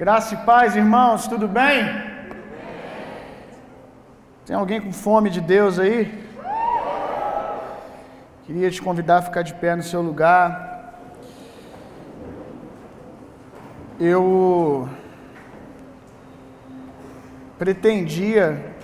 [0.00, 1.84] Graça e paz, irmãos, tudo bem?
[4.46, 6.26] Tem alguém com fome de Deus aí?
[8.46, 10.48] Queria te convidar a ficar de pé no seu lugar.
[14.00, 14.88] Eu
[17.58, 18.74] pretendia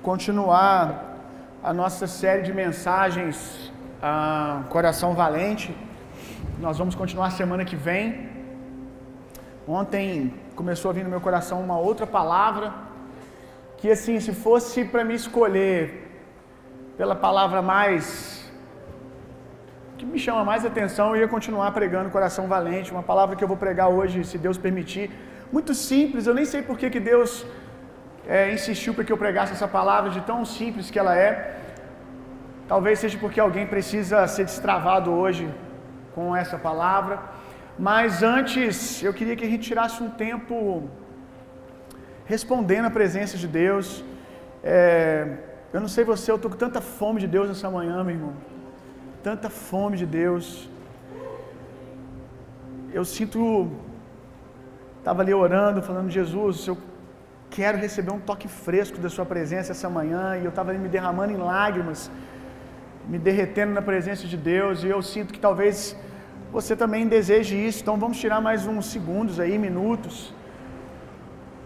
[0.00, 1.16] continuar
[1.60, 5.76] a nossa série de mensagens ah, Coração Valente.
[6.60, 8.29] Nós vamos continuar semana que vem.
[9.78, 12.72] Ontem começou a vir no meu coração uma outra palavra
[13.78, 15.76] que assim, se fosse para me escolher
[16.98, 17.94] pela palavra mais
[19.96, 23.50] que me chama mais atenção, eu ia continuar pregando coração valente, uma palavra que eu
[23.52, 25.06] vou pregar hoje, se Deus permitir.
[25.52, 27.46] Muito simples, eu nem sei por que, que Deus
[28.26, 31.32] é, insistiu para que eu pregasse essa palavra de tão simples que ela é.
[32.66, 35.48] Talvez seja porque alguém precisa ser destravado hoje
[36.16, 37.20] com essa palavra.
[37.88, 40.56] Mas antes, eu queria que a gente tirasse um tempo
[42.32, 44.04] respondendo a presença de Deus.
[44.62, 45.38] É,
[45.72, 48.34] eu não sei você, eu estou com tanta fome de Deus nessa manhã, meu irmão.
[49.22, 50.68] Tanta fome de Deus.
[52.92, 53.40] Eu sinto.
[54.98, 56.76] Estava ali orando, falando, Jesus, eu
[57.48, 60.36] quero receber um toque fresco da Sua presença essa manhã.
[60.36, 62.10] E eu estava me derramando em lágrimas,
[63.08, 64.84] me derretendo na presença de Deus.
[64.84, 65.96] E eu sinto que talvez
[66.52, 67.82] você também deseje isso.
[67.82, 70.34] Então vamos tirar mais uns segundos aí, minutos,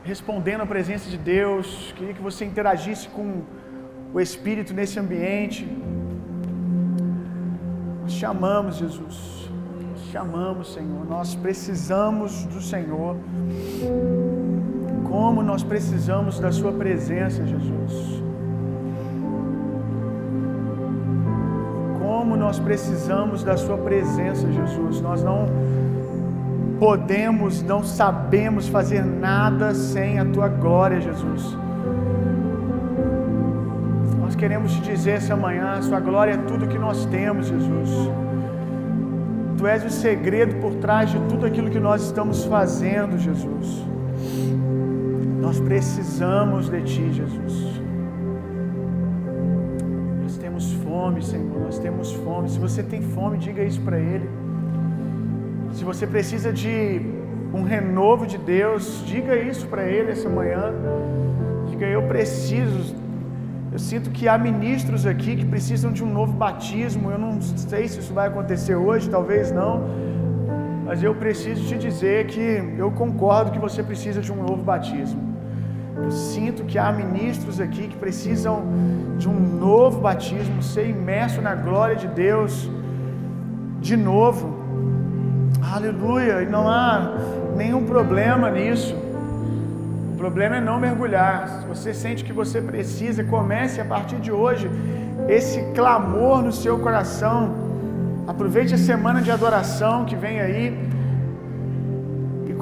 [0.03, 1.93] respondendo a presença de Deus.
[1.97, 3.43] Queria que você interagisse com
[4.13, 5.67] o Espírito nesse ambiente.
[8.03, 9.51] Nós chamamos, Jesus.
[10.13, 11.05] Chamamos, Senhor.
[11.09, 13.17] Nós precisamos do Senhor.
[15.09, 18.24] Como nós precisamos da Sua presença, Jesus.
[22.25, 24.99] Como nós precisamos da Sua presença, Jesus.
[25.03, 25.47] Nós não
[26.81, 31.55] podemos, não sabemos fazer nada sem a Tua glória, Jesus.
[34.23, 37.91] Nós queremos te dizer essa manhã: a Sua glória é tudo que nós temos, Jesus.
[39.59, 43.85] Tu és o segredo por trás de tudo aquilo que nós estamos fazendo, Jesus.
[45.43, 47.74] Nós precisamos de Ti, Jesus.
[51.05, 52.49] Fome, Senhor, nós temos fome.
[52.49, 54.27] Se você tem fome, diga isso para Ele.
[55.73, 57.03] Se você precisa de
[57.53, 60.73] um renovo de Deus, diga isso para Ele essa manhã.
[61.69, 62.95] Diga, eu preciso.
[63.71, 67.11] Eu sinto que há ministros aqui que precisam de um novo batismo.
[67.11, 69.83] Eu não sei se isso vai acontecer hoje, talvez não.
[70.87, 72.47] Mas eu preciso te dizer que
[72.79, 75.34] eu concordo que você precisa de um novo batismo.
[75.97, 78.65] Eu sinto que há ministros aqui que precisam
[79.17, 82.69] de um novo batismo, ser imerso na glória de Deus
[83.81, 84.65] de novo.
[85.63, 86.43] Aleluia!
[86.43, 87.13] E não há
[87.57, 88.95] nenhum problema nisso.
[90.13, 91.49] O problema é não mergulhar.
[91.49, 94.71] Se você sente que você precisa, comece a partir de hoje
[95.29, 97.55] esse clamor no seu coração.
[98.27, 100.67] Aproveite a semana de adoração que vem aí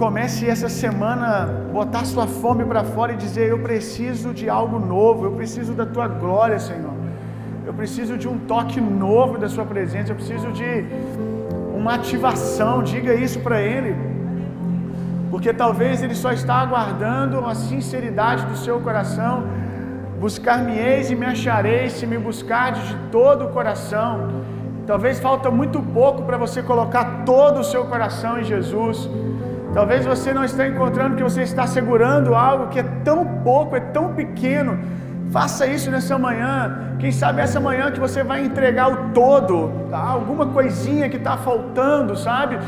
[0.02, 1.26] comece essa semana
[1.72, 5.86] botar sua fome para fora e dizer: Eu preciso de algo novo, eu preciso da
[5.94, 6.94] tua glória, Senhor.
[7.68, 10.70] Eu preciso de um toque novo da sua presença, eu preciso de
[11.80, 12.82] uma ativação.
[12.82, 13.94] Diga isso para ele.
[15.30, 19.34] Porque talvez ele só está aguardando a sinceridade do seu coração.
[20.18, 24.10] Buscar-me-eis e me achareis se me buscardes de todo o coração.
[24.84, 29.08] Talvez falta muito pouco para você colocar todo o seu coração em Jesus.
[29.74, 33.80] Talvez você não esteja encontrando que você está segurando algo que é tão pouco, é
[33.80, 34.78] tão pequeno.
[35.30, 36.96] Faça isso nessa manhã.
[36.98, 39.98] Quem sabe essa manhã que você vai entregar o todo, tá?
[39.98, 42.58] alguma coisinha que está faltando, sabe?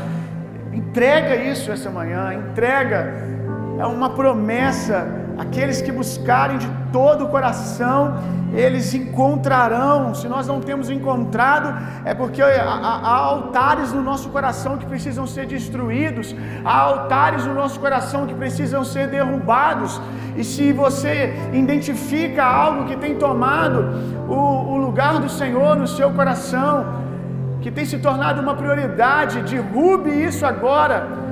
[0.73, 2.33] Entrega isso essa manhã.
[2.33, 3.13] Entrega.
[3.79, 5.24] É uma promessa.
[5.37, 8.15] Aqueles que buscarem de todo o coração,
[8.53, 10.13] eles encontrarão.
[10.13, 15.45] Se nós não temos encontrado, é porque há altares no nosso coração que precisam ser
[15.45, 20.01] destruídos, há altares no nosso coração que precisam ser derrubados.
[20.37, 23.79] E se você identifica algo que tem tomado
[24.27, 26.85] o, o lugar do Senhor no seu coração,
[27.61, 31.24] que tem se tornado uma prioridade, derrube isso agora.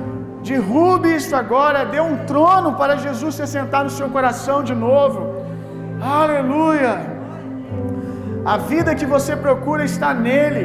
[0.44, 5.20] Derrube isso agora, dê um trono para Jesus se sentar no seu coração de novo.
[6.00, 6.94] Aleluia!
[8.44, 10.64] A vida que você procura está nele.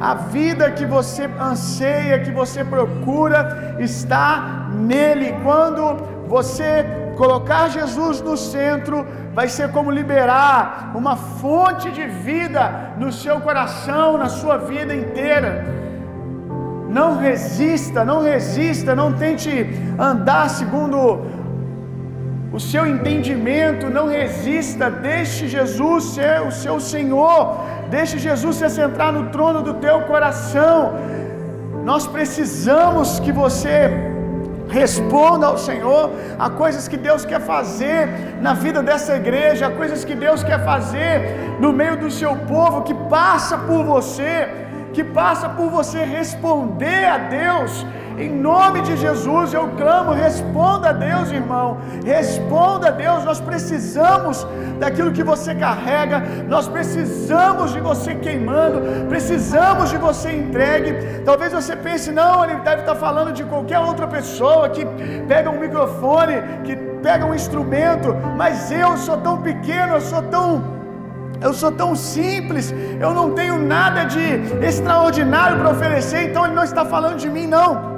[0.00, 5.32] A vida que você anseia, que você procura, está nele.
[5.44, 5.82] Quando
[6.26, 6.84] você
[7.16, 14.18] colocar Jesus no centro, vai ser como liberar uma fonte de vida no seu coração,
[14.18, 15.83] na sua vida inteira.
[16.98, 19.52] Não resista, não resista, não tente
[19.98, 20.98] andar segundo
[22.56, 27.38] o seu entendimento, não resista, deixe Jesus ser o seu Senhor,
[27.90, 30.76] deixe Jesus se assentar no trono do teu coração.
[31.90, 33.76] Nós precisamos que você
[34.68, 38.08] responda ao Senhor a coisas que Deus quer fazer
[38.40, 42.82] na vida dessa igreja, a coisas que Deus quer fazer no meio do seu povo
[42.82, 44.63] que passa por você,
[44.94, 47.84] que passa por você responder a Deus.
[48.16, 51.78] Em nome de Jesus eu clamo, responda a Deus, irmão.
[52.04, 53.24] Responda a Deus.
[53.24, 54.46] Nós precisamos
[54.78, 56.22] daquilo que você carrega.
[56.48, 59.06] Nós precisamos de você queimando.
[59.08, 61.22] Precisamos de você entregue.
[61.24, 64.86] Talvez você pense, não, ele deve estar falando de qualquer outra pessoa que
[65.26, 70.83] pega um microfone, que pega um instrumento, mas eu sou tão pequeno, eu sou tão
[71.40, 74.20] eu sou tão simples, eu não tenho nada de
[74.64, 77.93] extraordinário para oferecer, então ele não está falando de mim, não.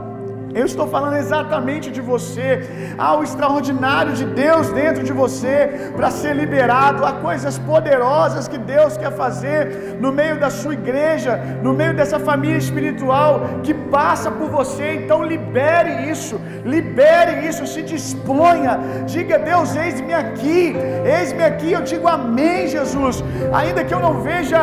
[0.56, 2.48] Eu estou falando exatamente de você.
[2.96, 7.04] Há o extraordinário de Deus dentro de você para ser liberado.
[7.04, 12.18] Há coisas poderosas que Deus quer fazer no meio da sua igreja, no meio dessa
[12.18, 14.94] família espiritual que passa por você.
[14.94, 18.80] Então libere isso, libere isso, se disponha.
[19.04, 20.74] Diga, Deus, eis-me aqui,
[21.04, 21.72] eis-me aqui.
[21.72, 23.22] Eu digo amém, Jesus.
[23.52, 24.58] Ainda que eu não veja.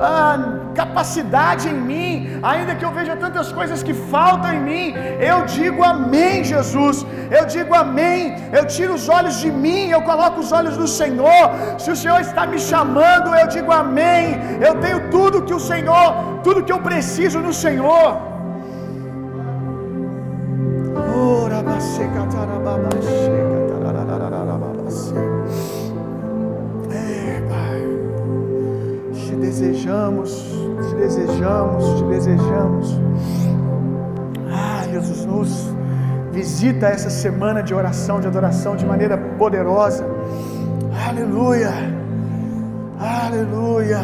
[0.00, 4.94] Ah, capacidade em mim, ainda que eu veja tantas coisas que faltam em mim,
[5.30, 7.06] eu digo amém, Jesus.
[7.38, 8.18] Eu digo amém.
[8.58, 11.44] Eu tiro os olhos de mim, eu coloco os olhos do Senhor.
[11.78, 14.38] Se o Senhor está me chamando, eu digo amém.
[14.68, 16.08] Eu tenho tudo que o Senhor,
[16.42, 18.08] tudo que eu preciso no Senhor.
[27.50, 27.80] Pai,
[29.40, 30.51] desejamos
[31.02, 33.00] desejamos, te desejamos.
[34.50, 35.74] Ah, Jesus, nos
[36.32, 40.06] visita essa semana de oração, de adoração de maneira poderosa.
[41.08, 41.72] Aleluia,
[42.98, 44.00] aleluia.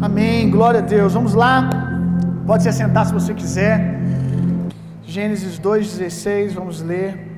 [0.00, 1.12] Amém, glória a Deus.
[1.12, 1.68] Vamos lá,
[2.46, 4.00] pode se assentar se você quiser.
[5.04, 7.33] Gênesis 2,16, vamos ler.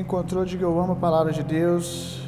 [0.00, 2.26] Encontrou, diga eu amo a palavra de Deus.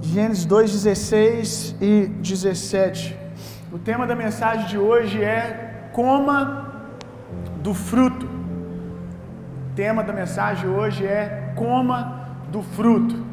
[0.00, 3.16] Gênesis 2, 16 e 17.
[3.72, 6.86] O tema da mensagem de hoje é Coma
[7.56, 8.26] do fruto.
[8.26, 13.24] O tema da mensagem hoje é Coma do fruto.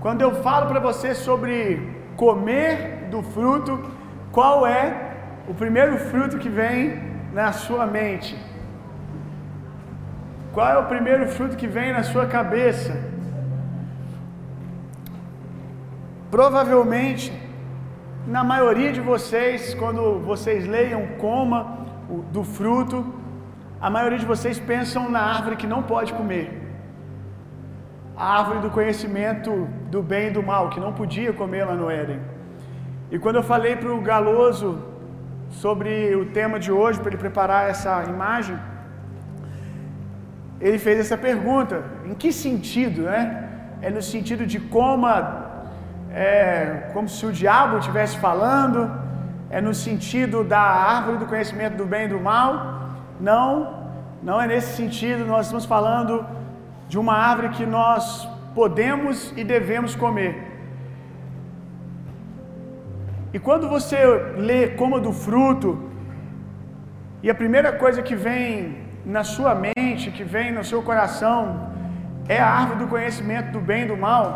[0.00, 3.78] Quando eu falo para você sobre comer do fruto,
[4.30, 5.16] qual é
[5.46, 7.02] o primeiro fruto que vem
[7.32, 8.51] na sua mente?
[10.54, 12.92] Qual é o primeiro fruto que vem na sua cabeça?
[16.30, 17.32] Provavelmente,
[18.26, 21.58] na maioria de vocês, quando vocês leiam coma
[22.36, 22.98] do fruto,
[23.80, 26.46] a maioria de vocês pensam na árvore que não pode comer.
[28.14, 29.50] A árvore do conhecimento
[29.90, 32.20] do bem e do mal, que não podia comer lá no Éden.
[33.10, 34.70] E quando eu falei para o Galoso
[35.48, 38.56] sobre o tema de hoje, para ele preparar essa imagem,
[40.66, 41.76] ele fez essa pergunta:
[42.08, 43.22] em que sentido, né?
[43.86, 45.06] É no sentido de como,
[46.10, 48.80] é, como se o diabo estivesse falando,
[49.50, 52.50] é no sentido da árvore do conhecimento do bem e do mal?
[53.20, 53.48] Não,
[54.22, 55.26] não é nesse sentido.
[55.26, 56.24] Nós estamos falando
[56.88, 58.04] de uma árvore que nós
[58.54, 60.32] podemos e devemos comer.
[63.34, 63.98] E quando você
[64.48, 65.90] lê coma do fruto,
[67.22, 71.68] e a primeira coisa que vem na sua mente, que vem no seu coração,
[72.28, 74.26] é a árvore do conhecimento do bem e do mal.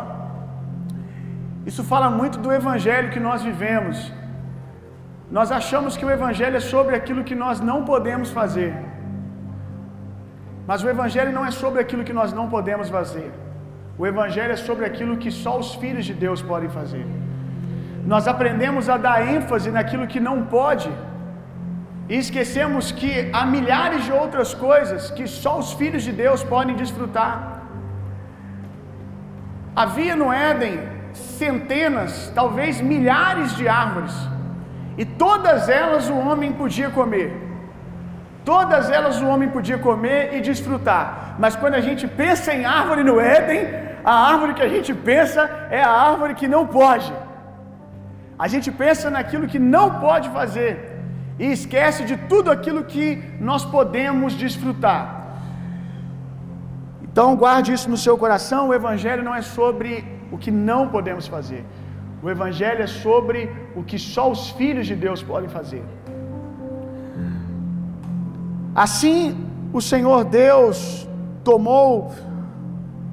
[1.65, 4.11] Isso fala muito do evangelho que nós vivemos.
[5.29, 8.73] Nós achamos que o evangelho é sobre aquilo que nós não podemos fazer.
[10.69, 13.31] Mas o evangelho não é sobre aquilo que nós não podemos fazer.
[13.97, 17.05] O evangelho é sobre aquilo que só os filhos de Deus podem fazer.
[18.05, 20.89] Nós aprendemos a dar ênfase naquilo que não pode
[22.09, 26.75] e esquecemos que há milhares de outras coisas que só os filhos de Deus podem
[26.75, 27.63] desfrutar.
[29.75, 30.77] Havia no Éden
[31.13, 34.15] centenas, talvez milhares de árvores,
[34.97, 37.29] e todas elas o homem podia comer.
[38.45, 41.35] Todas elas o homem podia comer e desfrutar.
[41.37, 43.61] Mas quando a gente pensa em árvore no Éden,
[44.03, 47.11] a árvore que a gente pensa é a árvore que não pode.
[48.39, 50.73] A gente pensa naquilo que não pode fazer.
[51.39, 55.01] E esquece de tudo aquilo que nós podemos desfrutar.
[57.03, 58.69] Então, guarde isso no seu coração.
[58.69, 61.63] O Evangelho não é sobre o que não podemos fazer,
[62.21, 65.83] o Evangelho é sobre o que só os filhos de Deus podem fazer.
[68.75, 69.19] Assim,
[69.73, 71.07] o Senhor Deus
[71.43, 72.11] tomou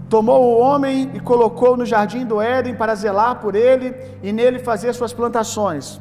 [0.09, 4.59] tomou o homem e colocou no jardim do Éden para zelar por ele e nele
[4.59, 6.01] fazer suas plantações.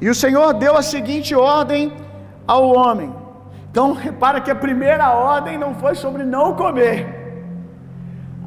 [0.00, 1.92] E o Senhor deu a seguinte ordem
[2.46, 3.10] ao homem.
[3.70, 6.98] Então, repara que a primeira ordem não foi sobre não comer.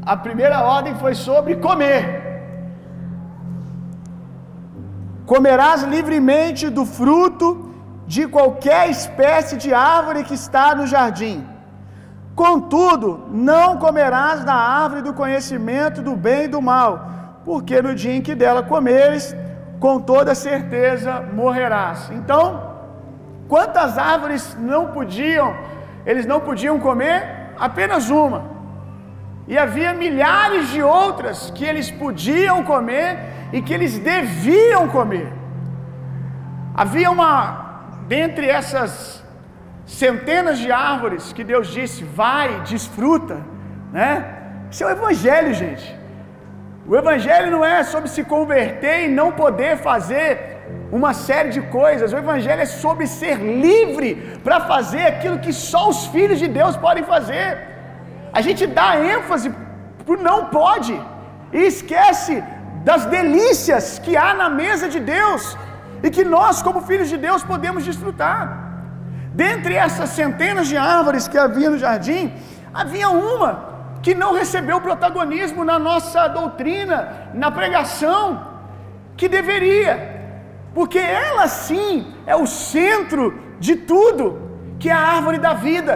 [0.05, 2.01] A primeira ordem foi sobre comer.
[5.25, 7.47] Comerás livremente do fruto
[8.05, 11.37] de qualquer espécie de árvore que está no jardim.
[12.35, 16.91] Contudo, não comerás da árvore do conhecimento do bem e do mal,
[17.45, 19.35] porque no dia em que dela comeres,
[19.83, 22.09] com toda certeza morrerás.
[22.09, 22.73] Então,
[23.49, 25.53] quantas árvores não podiam,
[26.05, 27.51] eles não podiam comer?
[27.59, 28.45] Apenas uma.
[29.45, 33.19] E havia milhares de outras que eles podiam comer
[33.51, 35.33] e que eles deviam comer.
[36.73, 39.21] Havia uma, dentre essas
[39.85, 43.41] centenas de árvores que Deus disse, vai, desfruta,
[43.91, 44.33] né?
[44.71, 46.02] Isso é o Evangelho, gente.
[46.85, 50.27] O Evangelho não é sobre se converter e não poder fazer
[50.91, 52.11] uma série de coisas.
[52.11, 54.09] O Evangelho é sobre ser livre
[54.43, 57.49] para fazer aquilo que só os filhos de Deus podem fazer.
[58.33, 59.49] A gente dá ênfase
[60.05, 60.93] para não pode
[61.53, 62.43] e esquece
[62.83, 65.57] das delícias que há na mesa de Deus
[66.03, 68.41] e que nós, como filhos de Deus, podemos desfrutar.
[69.33, 72.33] Dentre essas centenas de árvores que havia no jardim,
[72.73, 73.72] havia uma
[74.03, 76.97] que não recebeu protagonismo na nossa doutrina,
[77.33, 78.23] na pregação,
[79.15, 79.93] que deveria,
[80.75, 83.25] porque ela sim é o centro
[83.59, 84.25] de tudo,
[84.79, 85.95] que é a árvore da vida.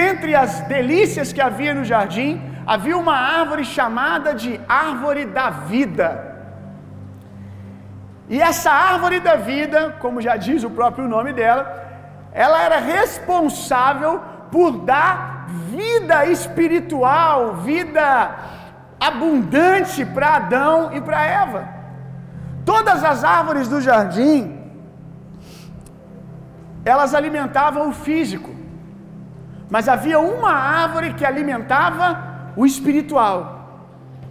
[0.00, 2.30] Dentre as delícias que havia no jardim,
[2.74, 6.08] havia uma árvore chamada de árvore da vida.
[8.28, 11.64] E essa árvore da vida, como já diz o próprio nome dela,
[12.32, 14.14] ela era responsável
[14.50, 18.34] por dar vida espiritual, vida
[18.98, 21.68] abundante para Adão e para Eva.
[22.64, 24.58] Todas as árvores do jardim,
[26.84, 28.50] elas alimentavam o físico,
[29.70, 33.38] mas havia uma árvore que alimentava o espiritual,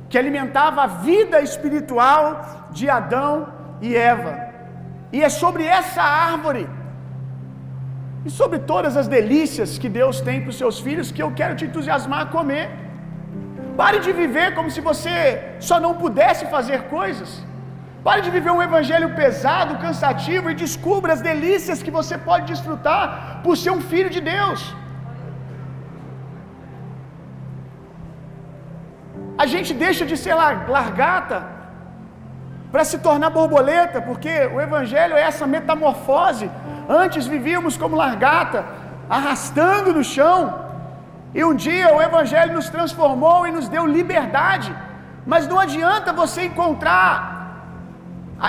[0.10, 3.48] que alimentava a vida espiritual de Adão
[3.82, 4.38] e Eva.
[5.12, 6.68] E é sobre essa árvore
[8.28, 11.58] e sobre todas as delícias que Deus tem para os seus filhos que eu quero
[11.60, 12.68] te entusiasmar a comer.
[13.82, 15.14] Pare de viver como se você
[15.70, 17.30] só não pudesse fazer coisas.
[18.08, 23.04] Pare de viver um evangelho pesado, cansativo e descubra as delícias que você pode desfrutar
[23.44, 24.62] por ser um filho de Deus.
[29.44, 30.36] A gente deixa de ser
[30.78, 31.38] largata
[32.72, 36.48] para se tornar borboleta, porque o evangelho é essa metamorfose.
[36.88, 38.66] Antes vivíamos como largata,
[39.10, 40.66] arrastando no chão,
[41.34, 44.74] e um dia o evangelho nos transformou e nos deu liberdade.
[45.26, 47.10] Mas não adianta você encontrar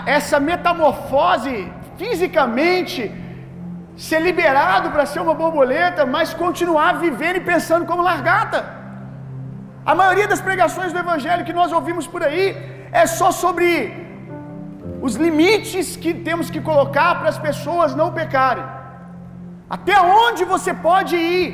[0.04, 3.12] essa metamorfose fisicamente,
[3.96, 8.76] ser liberado para ser uma borboleta, mas continuar vivendo e pensando como largata.
[9.84, 12.46] A maioria das pregações do Evangelho que nós ouvimos por aí
[12.92, 14.05] é só sobre
[15.06, 18.64] os limites que temos que colocar para as pessoas não pecarem.
[19.68, 21.48] Até onde você pode ir?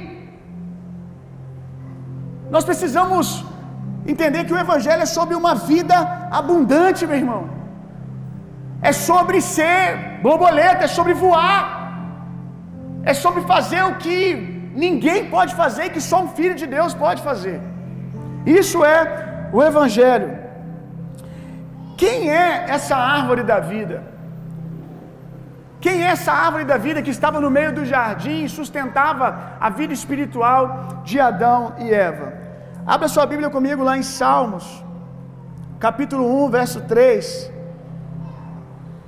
[2.54, 3.44] Nós precisamos
[4.12, 5.96] entender que o Evangelho é sobre uma vida
[6.40, 7.42] abundante, meu irmão.
[8.90, 11.62] É sobre ser borboleta, é sobre voar.
[13.04, 14.16] É sobre fazer o que
[14.84, 17.58] ninguém pode fazer e que só um filho de Deus pode fazer.
[18.44, 19.00] Isso é
[19.52, 20.41] o Evangelho.
[22.02, 23.96] Quem é essa árvore da vida?
[25.84, 29.26] Quem é essa árvore da vida que estava no meio do jardim e sustentava
[29.66, 30.62] a vida espiritual
[31.04, 32.28] de Adão e Eva?
[32.94, 34.66] Abra sua Bíblia comigo lá em Salmos,
[35.78, 37.52] capítulo 1, verso 3.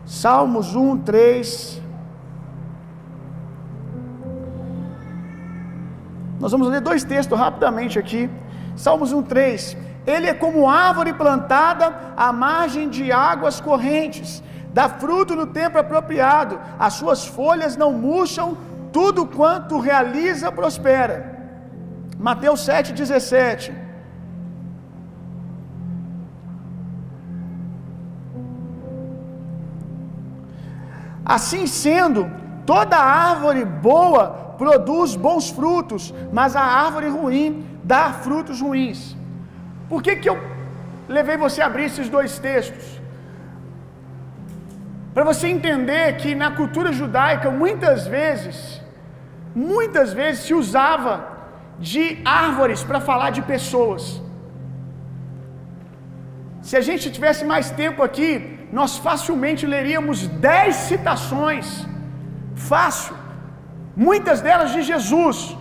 [0.07, 1.83] Salmos 1, 3.
[6.39, 8.31] Nós vamos ler dois textos rapidamente aqui.
[8.77, 9.77] Salmos 1, 3.
[10.07, 14.43] Ele é como árvore plantada à margem de águas correntes,
[14.73, 18.57] dá fruto no tempo apropriado, as suas folhas não murcham,
[18.93, 21.17] tudo quanto realiza prospera.
[22.19, 23.73] Mateus 7,17.
[31.25, 32.31] Assim sendo,
[32.67, 39.17] toda árvore boa produz bons frutos, mas a árvore ruim dá frutos ruins.
[39.88, 40.37] Por que, que eu
[41.09, 42.85] levei você a abrir esses dois textos?
[45.14, 48.57] Para você entender que na cultura judaica, muitas vezes,
[49.55, 51.12] muitas vezes se usava
[51.79, 54.21] de árvores para falar de pessoas.
[56.62, 58.31] Se a gente tivesse mais tempo aqui,
[58.73, 61.67] nós facilmente leríamos dez citações,
[62.55, 63.14] fácil,
[63.95, 65.57] muitas delas de Jesus.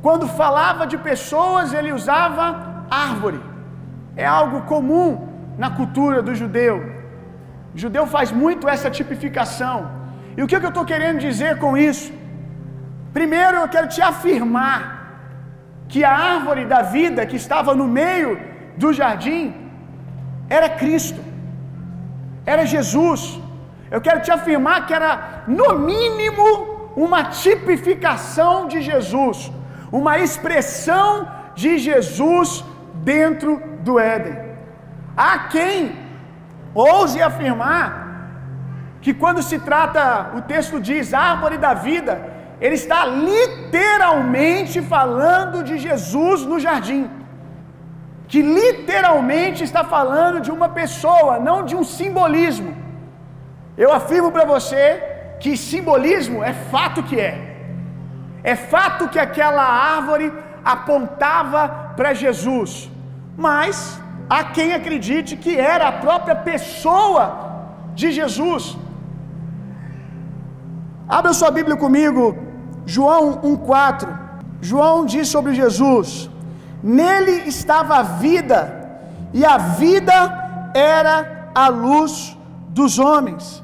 [0.00, 3.40] Quando falava de pessoas, ele usava árvore.
[4.16, 5.08] É algo comum
[5.56, 6.76] na cultura do judeu.
[7.74, 9.76] O judeu faz muito essa tipificação.
[10.36, 12.12] E o que, eu estou querendo dizer com isso?
[13.12, 14.78] Primeiro, eu quero te afirmar
[15.88, 18.32] que a árvore da vida que estava no meio
[18.76, 19.42] do jardim
[20.48, 21.20] era Cristo,
[22.52, 23.40] era Jesus.
[23.90, 26.46] Eu quero te afirmar que era, no mínimo,
[27.04, 29.50] uma tipificação de Jesus,
[30.00, 31.10] uma expressão
[31.54, 32.64] de Jesus
[33.02, 34.36] dentro do Éden.
[35.16, 35.96] Há quem
[36.74, 37.84] ouse afirmar
[39.00, 42.20] que quando se trata, o texto diz, árvore da vida,
[42.60, 47.10] ele está literalmente falando de Jesus no jardim.
[48.28, 52.76] Que literalmente está falando de uma pessoa, não de um simbolismo.
[53.76, 55.02] Eu afirmo para você
[55.40, 57.34] que simbolismo é fato que é.
[58.44, 59.64] É fato que aquela
[59.96, 60.32] árvore
[60.64, 62.70] apontava para Jesus.
[63.46, 64.00] Mas
[64.34, 67.24] há quem acredite que era a própria pessoa
[67.94, 68.64] de Jesus.
[71.06, 72.24] Abra sua Bíblia comigo,
[72.86, 74.08] João 1,4.
[74.62, 76.30] João diz sobre Jesus:
[76.82, 78.58] Nele estava a vida,
[79.34, 80.16] e a vida
[80.74, 82.34] era a luz
[82.70, 83.62] dos homens.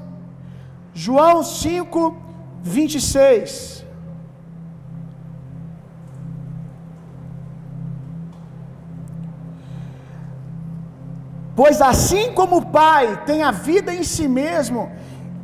[0.93, 2.14] João 5,
[2.62, 3.86] 26.
[11.58, 14.92] Pois assim como o Pai tem a vida em si mesmo,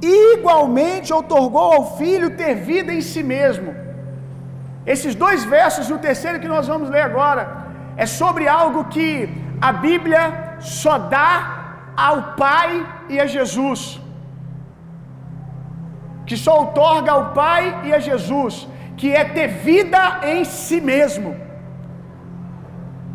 [0.02, 3.70] igualmente outorgou ao Filho ter vida em si mesmo.
[4.94, 7.42] Esses dois versos e o terceiro que nós vamos ler agora
[7.96, 9.08] é sobre algo que
[9.68, 10.22] a Bíblia
[10.60, 11.30] só dá
[11.96, 12.70] ao Pai
[13.08, 13.80] e a Jesus.
[16.26, 21.51] Que só outorga ao Pai e a Jesus, que é ter vida em si mesmo.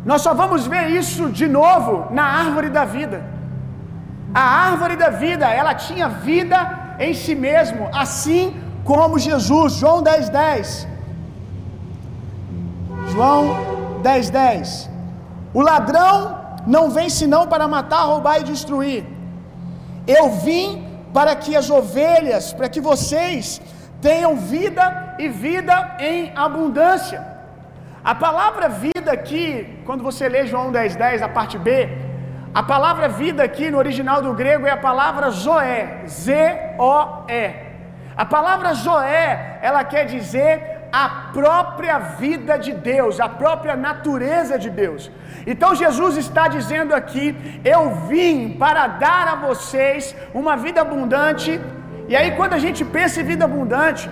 [0.04, 3.24] Nós só vamos ver isso de novo na árvore da vida.
[4.34, 6.58] A árvore da vida, ela tinha vida
[6.98, 9.74] em si mesmo, assim como Jesus.
[9.74, 10.88] João 10, 10.
[13.12, 13.56] João
[14.02, 14.90] 10, 10.
[15.52, 19.04] O ladrão não vem senão para matar, roubar e destruir.
[20.06, 23.60] Eu vim para que as ovelhas, para que vocês
[24.00, 27.37] tenham vida e vida em abundância.
[28.04, 31.88] A palavra vida aqui, quando você lê João 10, 10, a parte B,
[32.54, 37.54] a palavra vida aqui no original do grego é a palavra zoé, Z-O-E.
[38.16, 44.70] A palavra zoé, ela quer dizer a própria vida de Deus, a própria natureza de
[44.70, 45.10] Deus.
[45.46, 51.60] Então Jesus está dizendo aqui: Eu vim para dar a vocês uma vida abundante.
[52.08, 54.08] E aí, quando a gente pensa em vida abundante,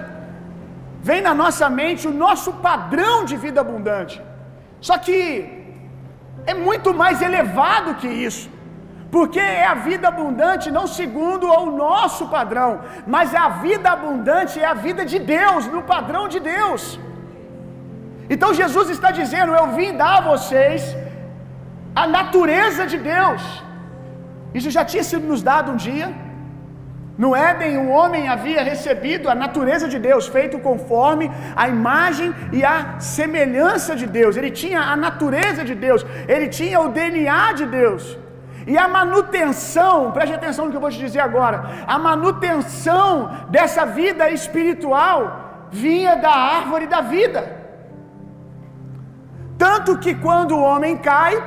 [1.08, 4.16] vem na nossa mente o nosso padrão de vida abundante.
[4.88, 5.16] Só que
[6.52, 8.46] é muito mais elevado que isso.
[9.14, 12.70] Porque é a vida abundante não segundo o nosso padrão,
[13.14, 16.82] mas é a vida abundante, é a vida de Deus, no padrão de Deus.
[18.34, 20.82] Então Jesus está dizendo: Eu vim dar a vocês
[22.02, 23.42] a natureza de Deus.
[24.58, 26.08] Isso já tinha sido nos dado um dia.
[27.18, 32.62] No Éden, o homem havia recebido a natureza de Deus, feito conforme a imagem e
[32.62, 34.36] a semelhança de Deus.
[34.36, 38.18] Ele tinha a natureza de Deus, ele tinha o DNA de Deus.
[38.66, 43.86] E a manutenção, preste atenção no que eu vou te dizer agora, a manutenção dessa
[43.86, 47.40] vida espiritual vinha da árvore da vida.
[49.56, 51.42] Tanto que quando o homem cai,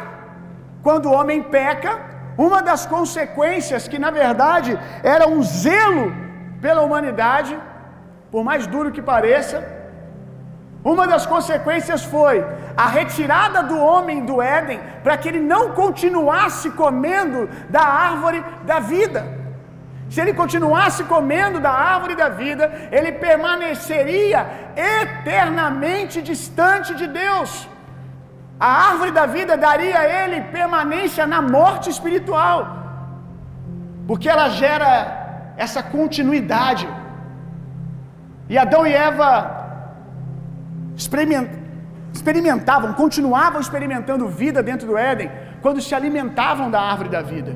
[0.82, 2.09] quando o homem peca,
[2.48, 4.72] uma das consequências que na verdade
[5.16, 6.06] era um zelo
[6.64, 7.54] pela humanidade,
[8.32, 9.58] por mais duro que pareça,
[10.92, 12.38] uma das consequências foi
[12.78, 18.80] a retirada do homem do Éden para que ele não continuasse comendo da árvore da
[18.80, 19.22] vida.
[20.10, 24.40] Se ele continuasse comendo da árvore da vida, ele permaneceria
[25.02, 27.68] eternamente distante de Deus.
[28.60, 32.58] A árvore da vida daria a ele permanência na morte espiritual,
[34.08, 34.90] porque ela gera
[35.56, 36.88] essa continuidade.
[38.50, 39.30] E Adão e Eva
[42.14, 47.56] experimentavam, continuavam experimentando vida dentro do Éden, quando se alimentavam da árvore da vida.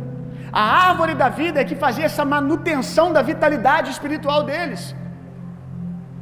[0.54, 4.96] A árvore da vida é que fazia essa manutenção da vitalidade espiritual deles.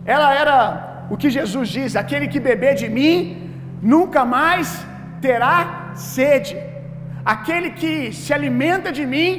[0.05, 3.50] Ela era o que Jesus diz: aquele que beber de mim
[3.81, 4.85] nunca mais
[5.21, 6.57] terá sede.
[7.23, 9.29] Aquele que se alimenta de mim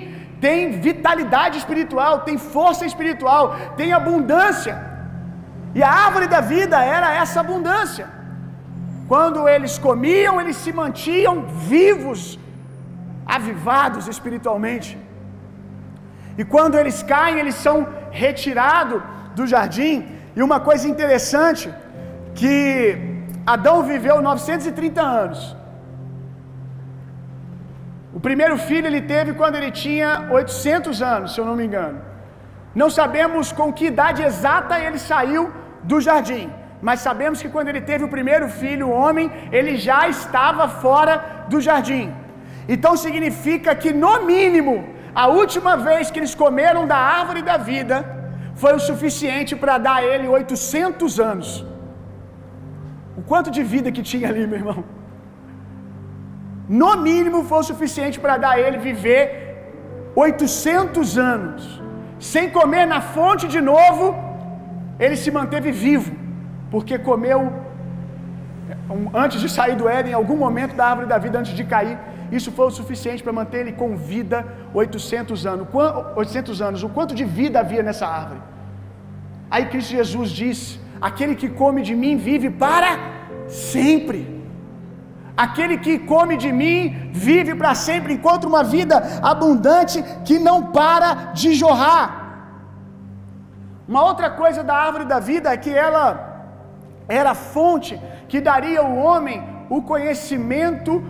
[0.41, 4.75] tem vitalidade espiritual, tem força espiritual, tem abundância.
[5.75, 8.07] E a árvore da vida era essa abundância.
[9.09, 11.35] Quando eles comiam, eles se mantinham
[11.73, 12.39] vivos,
[13.37, 14.99] avivados espiritualmente.
[16.37, 19.03] E quando eles caem, eles são retirados
[19.37, 20.07] do jardim.
[20.35, 21.73] E uma coisa interessante
[22.35, 23.12] que
[23.47, 25.57] Adão viveu 930 anos.
[28.15, 32.01] O primeiro filho ele teve quando ele tinha 800 anos, se eu não me engano.
[32.75, 35.51] Não sabemos com que idade exata ele saiu
[35.83, 36.51] do jardim,
[36.81, 41.47] mas sabemos que quando ele teve o primeiro filho, o homem, ele já estava fora
[41.49, 42.15] do jardim.
[42.69, 44.77] Então significa que no mínimo,
[45.15, 47.97] a última vez que eles comeram da árvore da vida
[48.55, 51.72] foi o suficiente para dar a ele 800 anos.
[53.17, 54.85] O quanto de vida que tinha ali, meu irmão?
[56.81, 59.23] no mínimo foi o suficiente para dar a ele viver
[60.15, 61.83] 800 anos.
[62.33, 64.05] Sem comer na fonte de novo,
[64.99, 66.13] ele se manteve vivo,
[66.71, 67.41] porque comeu
[69.25, 71.99] antes de sair do Éden, em algum momento da árvore da vida, antes de cair.
[72.31, 74.39] Isso foi o suficiente para manter ele com vida
[74.73, 75.67] 800 anos.
[76.17, 76.83] 800 anos.
[76.83, 78.41] O quanto de vida havia nessa árvore?
[79.51, 82.91] Aí Cristo Jesus disse: Aquele que come de mim vive para
[83.49, 84.21] sempre.
[85.45, 86.77] Aquele que come de mim
[87.13, 88.97] vive para sempre, encontra uma vida
[89.33, 91.09] abundante que não para
[91.41, 92.07] de jorrar.
[93.89, 96.07] Uma outra coisa da árvore da vida é que ela
[97.09, 101.03] era a fonte que daria ao homem o conhecimento,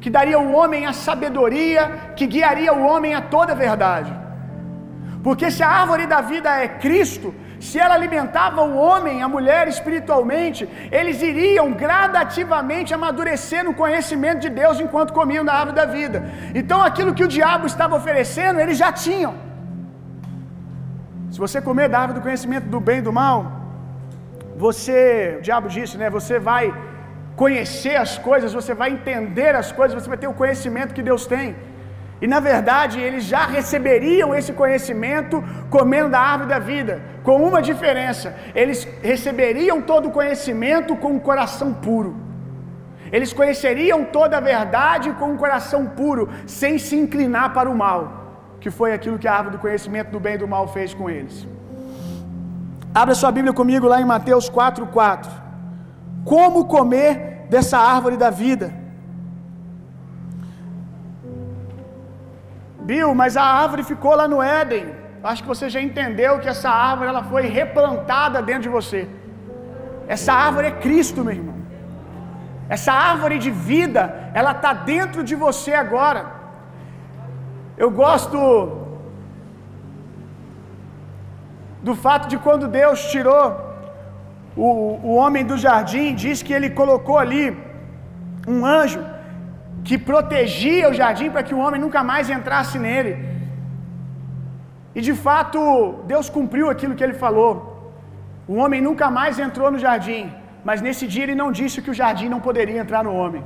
[0.00, 4.12] que daria ao homem a sabedoria, que guiaria o homem a toda a verdade.
[5.22, 9.66] Porque se a árvore da vida é Cristo, se ela alimentava o homem, a mulher
[9.68, 16.18] espiritualmente, eles iriam gradativamente amadurecer no conhecimento de Deus enquanto comiam da árvore da vida.
[16.54, 19.34] Então aquilo que o diabo estava oferecendo, eles já tinham.
[21.32, 23.38] Se você comer da árvore do conhecimento do bem e do mal,
[24.56, 26.08] você, o diabo disse, né?
[26.10, 26.64] Você vai
[27.36, 31.26] conhecer as coisas, você vai entender as coisas, você vai ter o conhecimento que Deus
[31.34, 31.54] tem.
[32.20, 37.62] E na verdade, eles já receberiam esse conhecimento comendo da árvore da vida, com uma
[37.62, 42.16] diferença: eles receberiam todo o conhecimento com um coração puro.
[43.12, 48.00] Eles conheceriam toda a verdade com um coração puro, sem se inclinar para o mal,
[48.60, 51.08] que foi aquilo que a árvore do conhecimento do bem e do mal fez com
[51.08, 51.46] eles.
[52.94, 55.30] Abra sua Bíblia comigo lá em Mateus 4:4.
[56.24, 58.87] Como comer dessa árvore da vida?
[62.88, 64.86] Bill, mas a árvore ficou lá no Éden.
[65.30, 69.00] Acho que você já entendeu que essa árvore ela foi replantada dentro de você.
[70.14, 71.58] Essa árvore é Cristo, meu irmão.
[72.76, 74.02] Essa árvore de vida,
[74.40, 76.22] ela está dentro de você agora.
[77.82, 78.38] Eu gosto
[81.88, 83.44] do fato de quando Deus tirou
[84.56, 84.68] o,
[85.08, 87.46] o homem do jardim, diz que ele colocou ali
[88.54, 89.02] um anjo
[89.88, 93.12] que protegia o jardim para que o homem nunca mais entrasse nele.
[94.98, 95.60] E de fato,
[96.12, 97.52] Deus cumpriu aquilo que ele falou.
[98.52, 100.22] O homem nunca mais entrou no jardim,
[100.68, 103.42] mas nesse dia ele não disse que o jardim não poderia entrar no homem.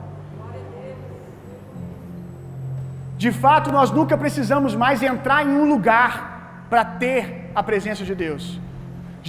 [3.23, 6.11] De fato, nós nunca precisamos mais entrar em um lugar
[6.71, 8.45] para ter a presença de Deus.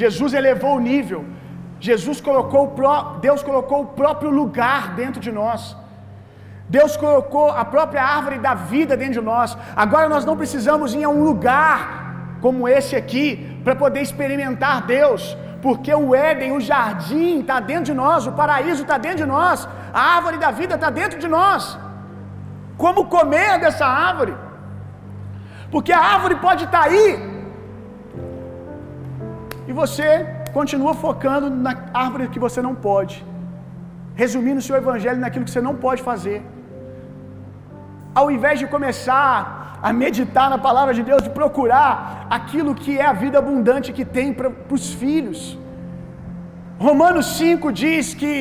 [0.01, 1.21] Jesus elevou o nível.
[1.89, 2.63] Jesus colocou
[3.27, 5.61] Deus colocou o próprio lugar dentro de nós.
[6.69, 9.57] Deus colocou a própria árvore da vida dentro de nós.
[9.75, 12.03] Agora nós não precisamos ir a um lugar
[12.41, 17.93] como esse aqui para poder experimentar Deus, porque o Éden, o jardim está dentro de
[17.93, 21.77] nós, o paraíso está dentro de nós, a árvore da vida está dentro de nós.
[22.77, 24.35] Como comer dessa árvore?
[25.71, 27.33] Porque a árvore pode estar tá aí
[29.67, 33.25] e você continua focando na árvore que você não pode,
[34.15, 36.39] resumindo o seu evangelho naquilo que você não pode fazer
[38.19, 39.35] ao invés de começar
[39.87, 41.91] a meditar na palavra de Deus, de procurar
[42.37, 45.39] aquilo que é a vida abundante que tem para os filhos.
[46.87, 48.33] Romanos 5 diz que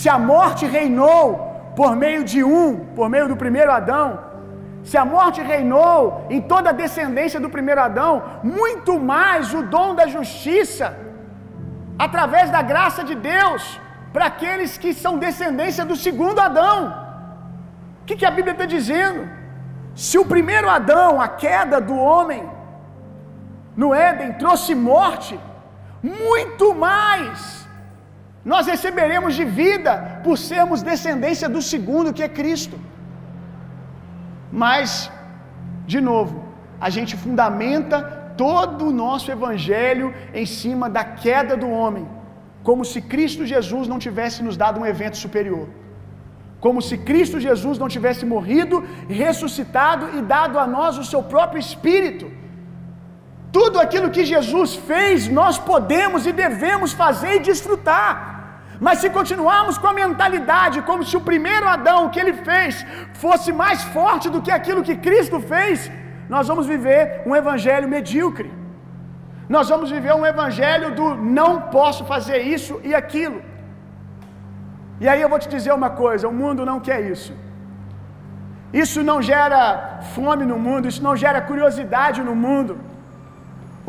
[0.00, 1.24] se a morte reinou
[1.76, 4.08] por meio de um, por meio do primeiro Adão,
[4.90, 8.12] se a morte reinou em toda a descendência do primeiro Adão,
[8.42, 10.86] muito mais o dom da justiça,
[12.06, 13.62] através da graça de Deus,
[14.12, 16.78] para aqueles que são descendência do segundo Adão.
[18.02, 19.28] O que, que a Bíblia está dizendo?
[19.94, 22.42] Se o primeiro Adão, a queda do homem
[23.76, 25.38] no Éden, trouxe morte,
[26.02, 27.62] muito mais
[28.44, 32.78] nós receberemos de vida por sermos descendência do segundo, que é Cristo.
[34.50, 35.10] Mas,
[35.86, 36.44] de novo,
[36.80, 38.02] a gente fundamenta
[38.36, 42.06] todo o nosso evangelho em cima da queda do homem,
[42.68, 45.66] como se Cristo Jesus não tivesse nos dado um evento superior.
[46.64, 48.76] Como se Cristo Jesus não tivesse morrido,
[49.22, 52.26] ressuscitado e dado a nós o seu próprio espírito.
[53.56, 58.12] Tudo aquilo que Jesus fez, nós podemos e devemos fazer e desfrutar.
[58.86, 62.86] Mas se continuarmos com a mentalidade como se o primeiro Adão que ele fez
[63.24, 65.90] fosse mais forte do que aquilo que Cristo fez,
[66.28, 68.61] nós vamos viver um evangelho medíocre.
[69.54, 71.06] Nós vamos viver um evangelho do
[71.38, 73.38] não posso fazer isso e aquilo.
[75.02, 77.32] E aí eu vou te dizer uma coisa: o mundo não quer isso.
[78.82, 79.62] Isso não gera
[80.14, 82.74] fome no mundo, isso não gera curiosidade no mundo.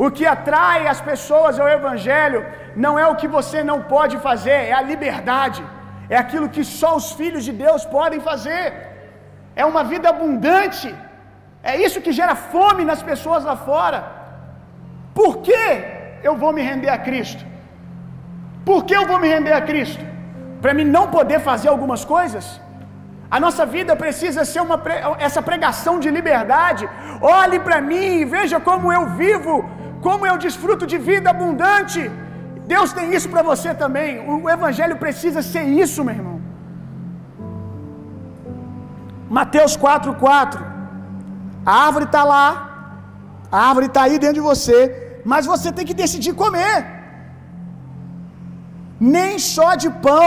[0.04, 2.40] O que atrai as pessoas ao Evangelho
[2.84, 5.62] não é o que você não pode fazer, é a liberdade,
[6.14, 8.64] é aquilo que só os filhos de Deus podem fazer,
[9.62, 10.90] é uma vida abundante,
[11.70, 14.23] é isso que gera fome nas pessoas lá fora.
[15.18, 15.62] Por que
[16.28, 17.44] eu vou me render a Cristo?
[18.68, 20.04] Por que eu vou me render a Cristo?
[20.62, 22.46] Para mim não poder fazer algumas coisas?
[23.30, 24.78] A nossa vida precisa ser uma
[25.28, 26.88] essa pregação de liberdade.
[27.20, 29.54] Olhe para mim e veja como eu vivo
[30.06, 32.00] como eu desfruto de vida abundante.
[32.72, 34.10] Deus tem isso para você também.
[34.34, 36.38] O Evangelho precisa ser isso, meu irmão.
[39.38, 40.60] Mateus 4,4.
[41.70, 42.48] A árvore está lá,
[43.50, 44.78] a árvore está aí dentro de você,
[45.32, 46.76] mas você tem que decidir comer.
[49.00, 50.26] Nem só de pão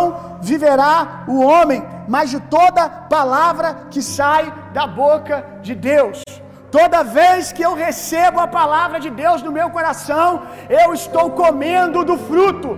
[0.49, 6.17] viverá o homem, mas de toda palavra que sai da boca de Deus.
[6.77, 10.27] Toda vez que eu recebo a palavra de Deus no meu coração,
[10.81, 12.71] eu estou comendo do fruto.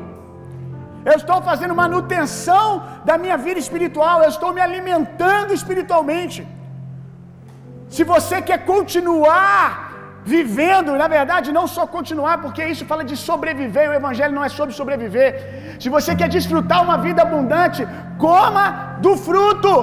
[1.10, 2.66] Eu estou fazendo manutenção
[3.04, 6.40] da minha vida espiritual, eu estou me alimentando espiritualmente.
[7.96, 9.89] Se você quer continuar
[10.26, 14.50] vivendo, na verdade, não só continuar, porque isso fala de sobreviver, o evangelho não é
[14.50, 15.78] sobre sobreviver.
[15.80, 19.74] Se você quer desfrutar uma vida abundante, coma do fruto.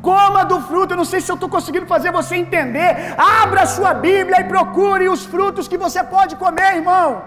[0.00, 0.92] Coma do fruto.
[0.92, 3.14] Eu não sei se eu estou conseguindo fazer você entender.
[3.16, 7.22] Abra a sua Bíblia e procure os frutos que você pode comer, irmão.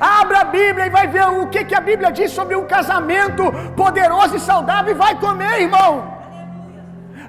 [0.00, 3.52] Abra a Bíblia e vai ver o que, que a Bíblia diz sobre um casamento
[3.76, 6.19] poderoso e saudável e vai comer, irmão.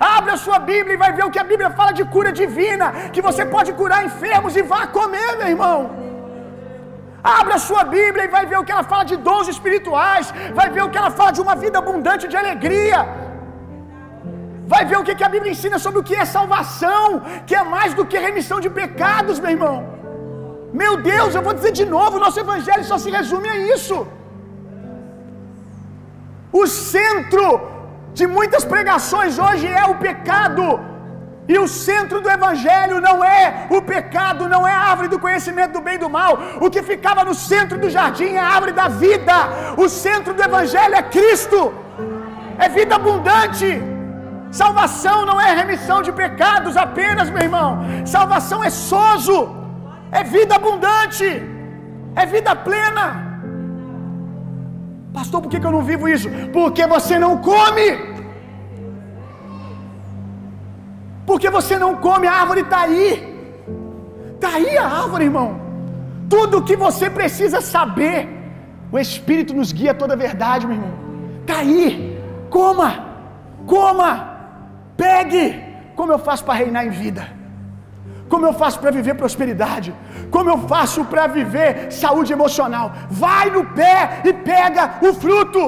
[0.09, 2.85] Abra a sua Bíblia e vai ver o que a Bíblia fala de cura divina,
[3.13, 5.77] que você pode curar enfermos e vá comer, meu irmão.
[7.39, 10.67] Abra a sua Bíblia e vai ver o que ela fala de dons espirituais, vai
[10.75, 12.99] ver o que ela fala de uma vida abundante de alegria.
[14.73, 17.05] Vai ver o que, a Bíblia ensina sobre o que é salvação,
[17.47, 19.77] que é mais do que remissão de pecados, meu irmão.
[20.81, 23.97] Meu Deus, eu vou dizer de novo: nosso Evangelho só se resume a isso.
[26.61, 27.45] O centro
[28.13, 30.79] de muitas pregações hoje é o pecado.
[31.47, 35.73] E o centro do evangelho não é o pecado, não é a árvore do conhecimento
[35.73, 36.37] do bem e do mal.
[36.61, 39.33] O que ficava no centro do jardim é a árvore da vida.
[39.77, 41.73] O centro do evangelho é Cristo.
[42.57, 43.81] É vida abundante.
[44.51, 47.79] Salvação não é remissão de pecados apenas, meu irmão.
[48.05, 49.55] Salvação é sozo,
[50.11, 51.27] é vida abundante,
[52.15, 53.30] é vida plena.
[55.13, 56.29] Pastor, por que, que eu não vivo isso?
[56.53, 58.11] Porque você não come.
[61.25, 63.07] Porque você não come, a árvore está aí.
[64.35, 65.59] Está aí a árvore, irmão.
[66.29, 68.27] Tudo o que você precisa saber,
[68.91, 70.93] o Espírito nos guia toda a verdade, meu irmão.
[71.41, 72.17] Está aí.
[72.49, 73.05] Coma,
[73.65, 74.31] coma.
[74.95, 77.27] Pegue como eu faço para reinar em vida,
[78.31, 79.89] como eu faço para viver prosperidade,
[80.35, 81.71] como eu faço para viver
[82.03, 82.87] saúde emocional.
[83.23, 83.97] Vai no pé
[84.29, 85.63] e pega o fruto.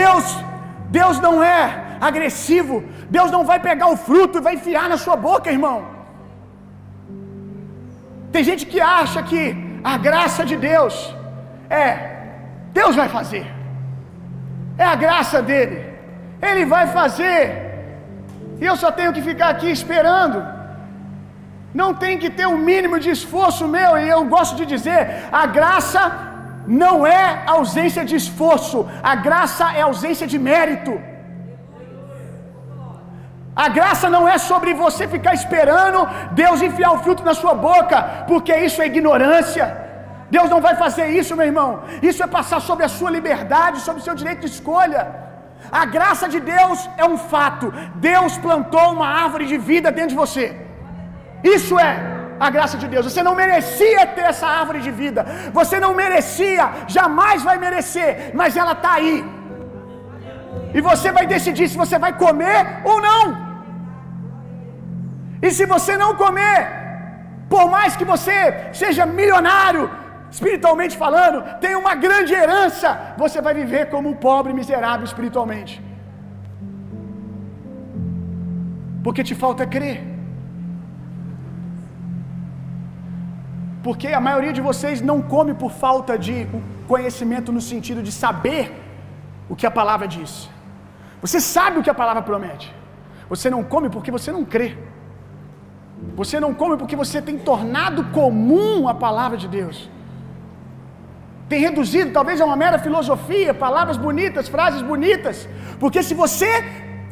[0.00, 0.24] Deus,
[1.00, 1.62] Deus não é
[2.08, 2.76] agressivo.
[3.16, 5.78] Deus não vai pegar o fruto e vai enfiar na sua boca, irmão.
[8.34, 9.42] Tem gente que acha que
[9.92, 10.94] a graça de Deus
[11.84, 11.88] é
[12.80, 13.46] Deus vai fazer.
[14.76, 15.78] É a graça dele.
[16.50, 17.67] Ele vai fazer.
[18.60, 20.38] E eu só tenho que ficar aqui esperando.
[21.80, 25.00] Não tem que ter um mínimo de esforço meu, e eu gosto de dizer:
[25.42, 26.02] a graça
[26.66, 28.78] não é ausência de esforço,
[29.12, 30.94] a graça é ausência de mérito.
[33.64, 36.00] A graça não é sobre você ficar esperando
[36.42, 37.96] Deus enfiar o fruto na sua boca,
[38.28, 39.66] porque isso é ignorância.
[40.30, 41.70] Deus não vai fazer isso, meu irmão.
[42.08, 45.27] Isso é passar sobre a sua liberdade, sobre o seu direito de escolha.
[45.80, 47.72] A graça de Deus é um fato.
[47.96, 50.46] Deus plantou uma árvore de vida dentro de você.
[51.56, 51.92] Isso é
[52.46, 53.04] a graça de Deus.
[53.10, 55.26] Você não merecia ter essa árvore de vida.
[55.52, 59.24] Você não merecia, jamais vai merecer, mas ela está aí.
[60.76, 63.22] E você vai decidir se você vai comer ou não.
[65.46, 66.58] E se você não comer,
[67.48, 68.36] por mais que você
[68.72, 69.90] seja milionário,
[70.30, 75.74] espiritualmente falando, tem uma grande herança, você vai viver como um pobre miserável espiritualmente.
[79.04, 79.96] Porque te falta crer.
[83.82, 86.46] Porque a maioria de vocês não come por falta de
[86.86, 88.62] conhecimento no sentido de saber
[89.48, 90.32] o que a palavra diz.
[91.22, 92.74] Você sabe o que a palavra promete.
[93.28, 94.76] Você não come porque você não crê.
[96.20, 99.90] Você não come porque você tem tornado comum a palavra de Deus.
[101.48, 105.48] Tem reduzido, talvez, a uma mera filosofia, palavras bonitas, frases bonitas.
[105.82, 106.50] Porque se você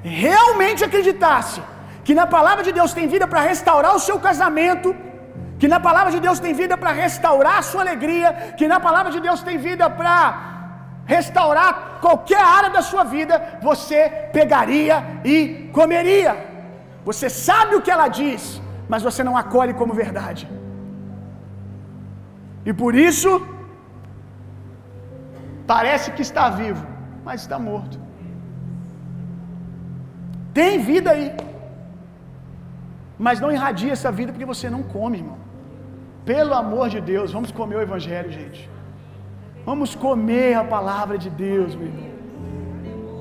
[0.03, 1.61] realmente acreditasse
[2.07, 4.95] que na palavra de Deus tem vida para restaurar o seu casamento,
[5.61, 9.11] que na palavra de Deus tem vida para restaurar a sua alegria, que na palavra
[9.15, 10.19] de Deus tem vida para
[11.15, 14.01] restaurar qualquer área da sua vida, você
[14.39, 16.33] pegaria e comeria.
[17.09, 20.49] Você sabe o que ela diz, mas você não acolhe como verdade.
[22.69, 23.31] E por isso,
[25.67, 26.87] parece que está vivo,
[27.25, 27.99] mas está morto.
[30.55, 31.33] Tem vida aí,
[33.19, 35.39] mas não irradia essa vida porque você não come, irmão.
[36.25, 38.69] Pelo amor de Deus, vamos comer o Evangelho, gente.
[39.65, 42.11] Vamos comer a palavra de Deus, meu irmão.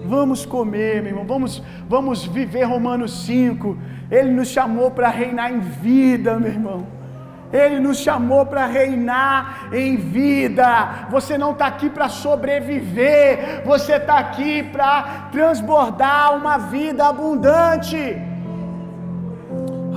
[0.06, 1.26] Vamos comer, meu irmão.
[1.26, 3.78] Vamos, vamos viver Romanos 5.
[4.12, 6.95] Ele nos chamou para reinar em vida, meu irmão.
[7.56, 11.08] Ele nos chamou para reinar em vida.
[11.10, 13.64] Você não está aqui para sobreviver.
[13.66, 18.18] Você está aqui para transbordar uma vida abundante.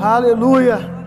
[0.00, 0.98] Aleluia.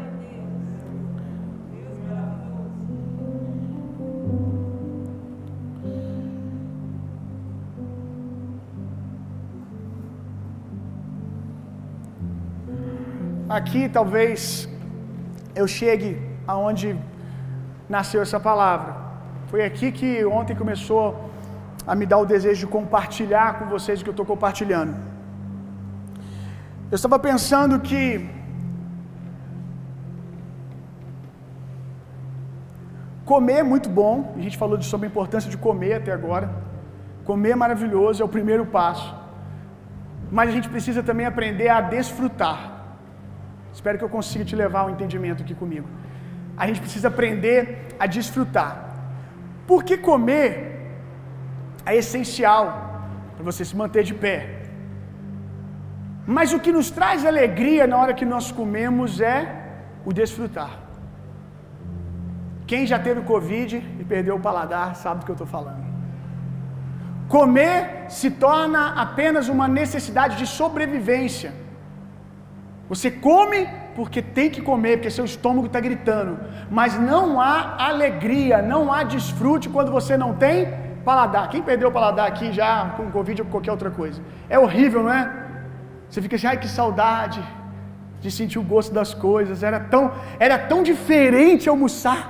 [13.52, 14.68] aqui talvez
[15.54, 16.98] eu chegue aonde
[17.90, 18.96] nasceu essa palavra.
[19.48, 21.30] Foi aqui que ontem começou
[21.86, 24.96] a me dar o desejo de compartilhar com vocês o que eu estou compartilhando.
[26.92, 28.30] Eu estava pensando que
[33.26, 36.50] comer é muito bom, a gente falou sobre a importância de comer até agora.
[37.24, 39.10] Comer é maravilhoso, é o primeiro passo.
[40.32, 42.60] Mas a gente precisa também aprender a desfrutar.
[43.74, 45.88] Espero que eu consiga te levar ao entendimento aqui comigo.
[46.62, 47.60] A gente precisa aprender
[48.04, 48.72] a desfrutar.
[49.70, 50.50] Porque comer
[51.92, 52.66] é essencial
[53.36, 54.38] para você se manter de pé.
[56.36, 59.38] Mas o que nos traz alegria na hora que nós comemos é
[60.06, 60.74] o desfrutar.
[62.68, 65.84] Quem já teve Covid e perdeu o paladar sabe do que eu estou falando.
[67.38, 71.52] Comer se torna apenas uma necessidade de sobrevivência.
[72.92, 73.60] Você come
[73.96, 76.32] porque tem que comer, porque seu estômago está gritando.
[76.70, 80.58] Mas não há alegria, não há desfrute quando você não tem
[81.06, 81.44] paladar.
[81.52, 84.22] Quem perdeu o paladar aqui já com Covid ou qualquer outra coisa?
[84.50, 85.24] É horrível, não é?
[86.10, 87.42] Você fica assim, ai que saudade
[88.20, 89.64] de sentir o gosto das coisas.
[89.64, 90.12] Era tão,
[90.48, 92.22] era tão diferente almoçar.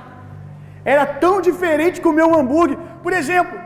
[0.84, 2.78] Era tão diferente comer um hambúrguer.
[3.02, 3.58] Por exemplo,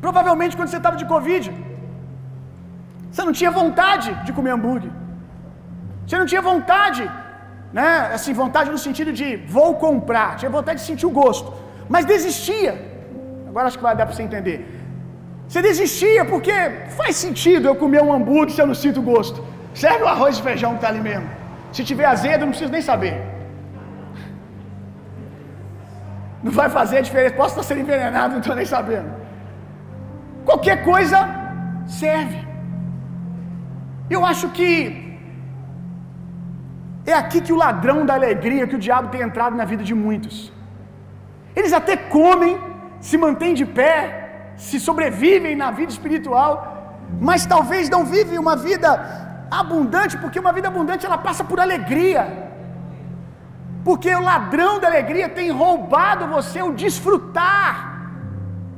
[0.00, 1.52] provavelmente quando você estava de Covid,
[3.12, 4.90] você não tinha vontade de comer hambúrguer.
[6.08, 7.02] Você não tinha vontade,
[7.78, 7.88] né?
[8.16, 11.48] Assim, vontade no sentido de vou comprar, tinha vontade de sentir o gosto,
[11.94, 12.72] mas desistia.
[13.48, 14.58] Agora acho que vai dar para você entender.
[15.46, 16.54] Você desistia porque
[17.00, 19.44] faz sentido eu comer um hambúrguer se eu não sinto gosto.
[19.82, 21.28] Serve o arroz e feijão que está ali mesmo.
[21.72, 23.14] Se tiver azedo, não preciso nem saber.
[26.42, 27.34] Não vai fazer diferença.
[27.34, 29.10] Posso estar sendo envenenado, não estou nem sabendo.
[30.46, 31.18] Qualquer coisa
[31.86, 32.40] serve.
[34.08, 35.07] Eu acho que
[37.10, 39.94] é aqui que o ladrão da alegria, que o diabo tem entrado na vida de
[39.94, 40.36] muitos.
[41.56, 42.58] Eles até comem,
[43.00, 43.94] se mantêm de pé,
[44.56, 46.50] se sobrevivem na vida espiritual,
[47.28, 48.90] mas talvez não vivem uma vida
[49.50, 52.22] abundante, porque uma vida abundante ela passa por alegria.
[53.88, 57.72] Porque o ladrão da alegria tem roubado você o desfrutar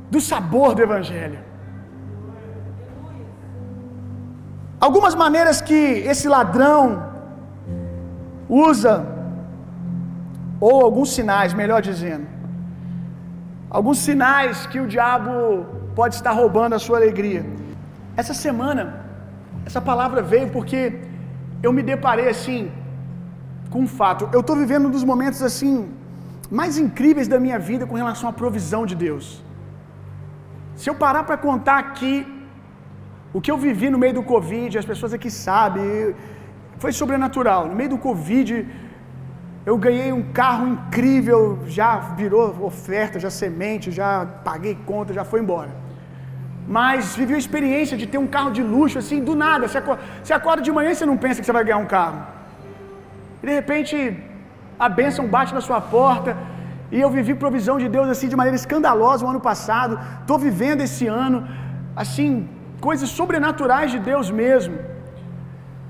[0.09, 1.39] do sabor do evangelho.
[4.79, 7.10] Algumas maneiras que esse ladrão
[8.51, 8.93] usa,
[10.59, 12.27] ou alguns sinais, melhor dizendo,
[13.77, 15.31] alguns sinais que o diabo
[15.99, 17.43] pode estar roubando a sua alegria.
[18.21, 18.83] Essa semana,
[19.65, 20.79] essa palavra veio porque
[21.63, 22.61] eu me deparei assim
[23.71, 24.29] com um fato.
[24.33, 25.73] Eu estou vivendo um dos momentos assim
[26.59, 29.25] mais incríveis da minha vida com relação à provisão de Deus.
[30.75, 32.15] Se eu parar para contar aqui
[33.33, 36.15] o que eu vivi no meio do Covid, as pessoas aqui sabem,
[36.81, 37.61] foi sobrenatural.
[37.71, 38.49] No meio do Covid,
[39.69, 41.41] eu ganhei um carro incrível,
[41.77, 41.89] já
[42.21, 44.09] virou oferta, já semente, já
[44.47, 45.71] paguei conta, já foi embora.
[46.77, 49.67] Mas vivi a experiência de ter um carro de luxo, assim, do nada.
[49.67, 51.91] Você acorda, você acorda de manhã e você não pensa que você vai ganhar um
[51.97, 52.19] carro.
[53.41, 53.95] E de repente,
[54.85, 56.31] a bênção bate na sua porta.
[56.95, 59.93] E eu vivi provisão de Deus assim de maneira escandalosa o ano passado.
[60.21, 61.37] Estou vivendo esse ano,
[62.03, 62.29] assim,
[62.87, 64.77] coisas sobrenaturais de Deus mesmo.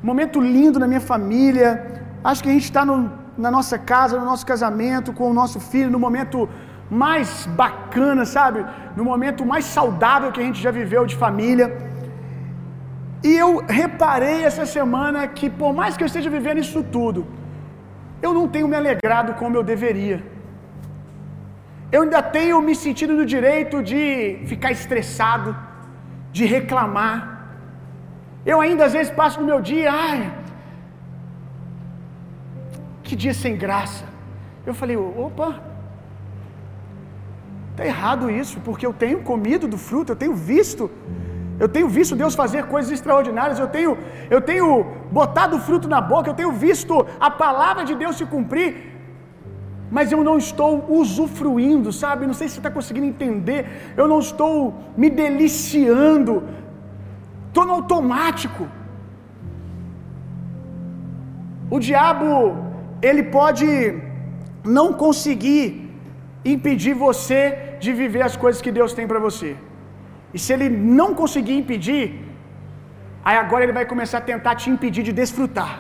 [0.10, 1.68] Momento lindo na minha família.
[2.24, 5.92] Acho que a gente está na nossa casa, no nosso casamento, com o nosso filho,
[5.92, 6.50] no momento
[6.90, 8.66] mais bacana, sabe?
[8.96, 11.68] No momento mais saudável que a gente já viveu de família.
[13.24, 17.28] E eu reparei essa semana que, por mais que eu esteja vivendo isso tudo,
[18.22, 20.24] eu não tenho me alegrado como eu deveria.
[21.92, 25.56] Eu ainda tenho me sentido no direito de ficar estressado,
[26.32, 27.31] de reclamar.
[28.46, 30.32] Eu ainda às vezes passo no meu dia, ai,
[33.04, 34.06] que dia sem graça.
[34.66, 35.60] Eu falei, opa,
[37.76, 40.90] tá errado isso, porque eu tenho comido do fruto, eu tenho visto,
[41.60, 43.98] eu tenho visto Deus fazer coisas extraordinárias, eu tenho,
[44.30, 48.26] eu tenho botado o fruto na boca, eu tenho visto a palavra de Deus se
[48.26, 48.92] cumprir,
[49.92, 52.26] mas eu não estou usufruindo, sabe?
[52.26, 53.94] Não sei se você está conseguindo entender.
[53.98, 56.44] Eu não estou me deliciando,
[57.52, 58.64] estou no automático.
[61.76, 62.30] O diabo,
[63.10, 63.68] ele pode
[64.78, 65.64] não conseguir
[66.54, 67.40] impedir você
[67.84, 69.52] de viver as coisas que Deus tem para você.
[70.36, 70.68] E se ele
[71.00, 72.04] não conseguir impedir,
[73.28, 75.74] aí agora ele vai começar a tentar te impedir de desfrutar.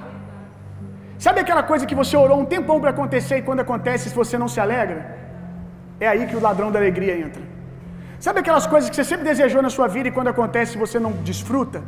[1.25, 4.49] Sabe aquela coisa que você orou um tempão para acontecer e quando acontece você não
[4.53, 4.99] se alegra?
[5.99, 7.43] É aí que o ladrão da alegria entra.
[8.25, 11.11] Sabe aquelas coisas que você sempre desejou na sua vida e quando acontece você não
[11.29, 11.79] desfruta?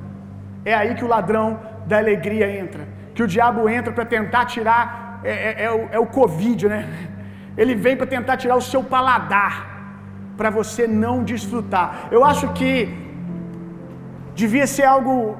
[0.65, 2.83] É aí que o ladrão da alegria entra.
[3.13, 5.21] Que o diabo entra para tentar tirar.
[5.23, 6.81] É, é, é, o, é o Covid, né?
[7.55, 9.53] Ele vem para tentar tirar o seu paladar,
[10.35, 12.07] para você não desfrutar.
[12.15, 12.71] Eu acho que
[14.33, 15.37] devia ser algo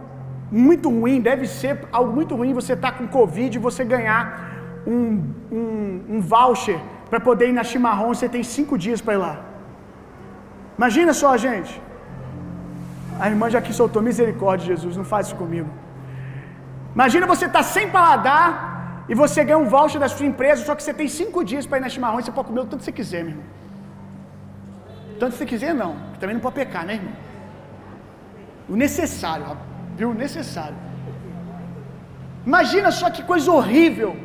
[0.52, 4.22] muito ruim, deve ser algo muito ruim você estar tá com Covid e você ganhar
[4.86, 6.80] um, um, um voucher
[7.10, 9.53] para poder ir na Chimarrão você tem cinco dias para ir lá.
[10.78, 11.82] Imagina só, gente.
[13.20, 15.70] A irmã já aqui soltou misericórdia, Jesus, não faz isso comigo.
[16.94, 20.76] Imagina você estar tá sem paladar e você ganha um voucher da sua empresa, só
[20.76, 22.80] que você tem cinco dias para ir na chimarrão e você pode comer o tanto
[22.80, 23.46] que você quiser, meu irmão.
[25.20, 25.96] Tanto que você quiser, não.
[26.20, 27.14] Também não pode pecar, né, irmão?
[28.68, 29.58] O necessário,
[29.96, 30.10] viu?
[30.10, 30.76] O necessário.
[32.46, 34.16] Imagina só que coisa horrível.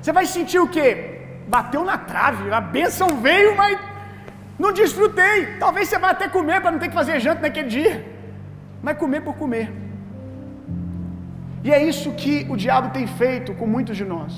[0.00, 1.20] Você vai sentir o quê?
[1.48, 3.78] Bateu na trave, a bênção veio, mas
[4.58, 5.58] não desfrutei.
[5.58, 7.94] Talvez você vá até comer para não ter que fazer janta naquele dia.
[8.82, 9.72] Mas comer por comer.
[11.64, 14.32] E é isso que o diabo tem feito com muitos de nós.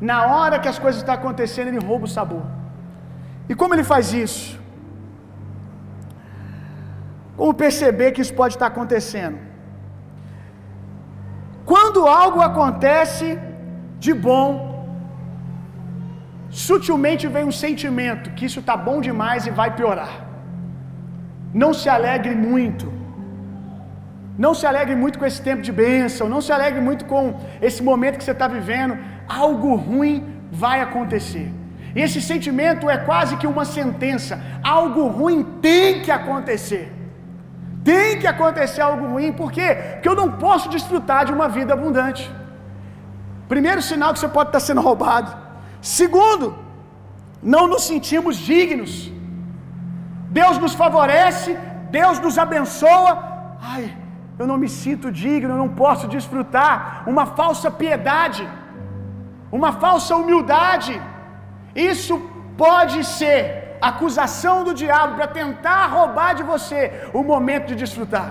[0.00, 2.44] Na hora que as coisas estão acontecendo, ele rouba o sabor.
[3.48, 4.60] E como ele faz isso?
[7.36, 9.38] Como perceber que isso pode estar acontecendo?
[11.64, 13.38] Quando algo acontece
[13.98, 14.71] de bom,
[16.52, 20.12] sutilmente vem um sentimento que isso está bom demais e vai piorar.
[21.62, 22.86] Não se alegre muito.
[24.44, 26.28] Não se alegre muito com esse tempo de bênção.
[26.28, 27.22] Não se alegre muito com
[27.60, 28.96] esse momento que você está vivendo.
[29.28, 30.16] Algo ruim
[30.50, 31.52] vai acontecer.
[31.94, 34.40] E esse sentimento é quase que uma sentença.
[34.62, 36.90] Algo ruim tem que acontecer.
[37.84, 39.76] Tem que acontecer algo ruim, por quê?
[39.94, 42.30] Porque eu não posso desfrutar de uma vida abundante.
[43.48, 45.41] Primeiro sinal que você pode estar sendo roubado.
[45.82, 46.54] Segundo,
[47.42, 49.10] não nos sentimos dignos.
[50.40, 51.58] Deus nos favorece,
[51.90, 53.10] Deus nos abençoa.
[53.60, 53.84] Ai,
[54.38, 57.02] eu não me sinto digno, eu não posso desfrutar.
[57.06, 58.48] Uma falsa piedade,
[59.50, 60.94] uma falsa humildade.
[61.74, 62.14] Isso
[62.56, 66.80] pode ser acusação do diabo para tentar roubar de você
[67.12, 68.28] o momento de desfrutar.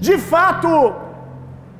[0.00, 0.70] De fato,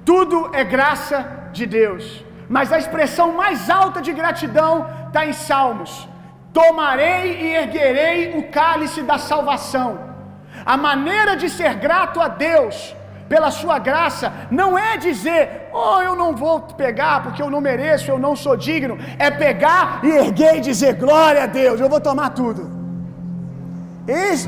[0.05, 6.09] tudo é graça de Deus, mas a expressão mais alta de gratidão está em Salmos:
[6.53, 9.89] Tomarei e erguerei o cálice da salvação.
[10.65, 12.97] A maneira de ser grato a Deus
[13.29, 18.11] pela sua graça, não é dizer, oh, eu não vou pegar porque eu não mereço,
[18.11, 18.99] eu não sou digno.
[19.19, 22.71] É pegar e erguer e dizer, glória a Deus, eu vou tomar tudo.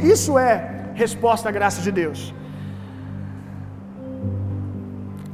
[0.03, 0.53] Isso é
[0.95, 2.35] resposta à graça de Deus.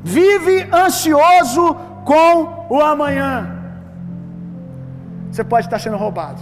[0.03, 3.33] Vive ansioso com o amanhã.
[5.31, 6.41] Você pode estar sendo roubado.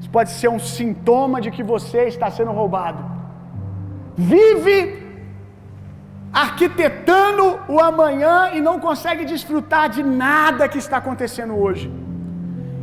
[0.00, 3.04] Isso pode ser um sintoma de que você está sendo roubado.
[4.16, 5.06] Vive
[6.32, 11.90] arquitetando o amanhã e não consegue desfrutar de nada que está acontecendo hoje.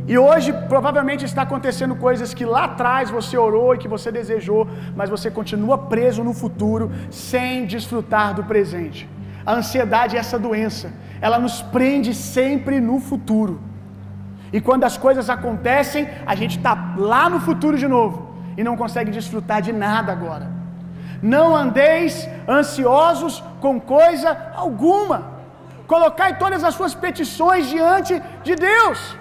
[0.06, 4.68] E hoje provavelmente está acontecendo coisas que lá atrás você orou e que você desejou,
[4.94, 9.08] mas você continua preso no futuro sem desfrutar do presente.
[9.46, 13.60] A ansiedade é essa doença, ela nos prende sempre no futuro.
[14.52, 18.76] E quando as coisas acontecem, a gente está lá no futuro de novo e não
[18.76, 20.48] consegue desfrutar de nada agora.
[21.20, 25.34] Não andeis ansiosos com coisa alguma.
[25.86, 29.16] Colocai todas as suas petições diante de Deus.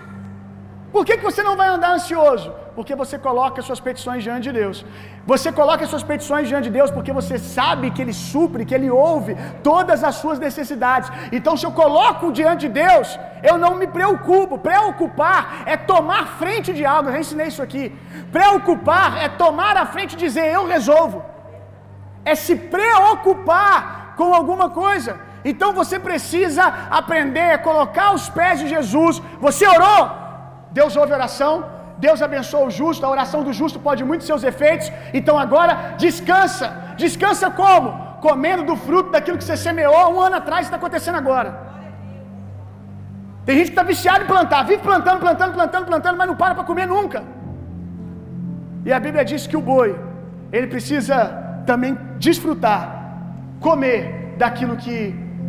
[0.94, 2.50] Por que, que você não vai andar ansioso?
[2.76, 4.78] Porque você coloca suas petições diante de Deus.
[5.32, 8.92] Você coloca suas petições diante de Deus porque você sabe que Ele supre, que Ele
[8.92, 9.36] ouve
[9.70, 11.10] todas as suas necessidades.
[11.38, 13.20] Então, se eu coloco diante de Deus,
[13.50, 14.60] eu não me preocupo.
[14.70, 17.10] Preocupar é tomar frente de algo.
[17.10, 17.86] Eu já ensinei isso aqui.
[18.32, 21.26] Preocupar é tomar a frente e dizer eu resolvo.
[22.24, 25.14] É se preocupar com alguma coisa.
[25.44, 26.66] Então você precisa
[27.02, 29.22] aprender a colocar os pés de Jesus.
[29.42, 30.23] Você orou,
[30.78, 31.52] Deus ouve oração,
[32.06, 34.92] Deus abençoa o justo, a oração do justo pode muito seus efeitos.
[35.14, 35.74] Então agora
[36.06, 36.68] descansa.
[37.04, 37.88] Descansa como?
[38.28, 41.52] Comendo do fruto daquilo que você semeou um ano atrás, está acontecendo agora.
[43.46, 46.56] Tem gente que está viciado em plantar, vive plantando, plantando, plantando, plantando, mas não para
[46.56, 47.24] para comer nunca.
[48.86, 49.90] E a Bíblia diz que o boi,
[50.52, 51.18] ele precisa
[51.66, 52.82] também desfrutar,
[53.60, 54.98] comer daquilo que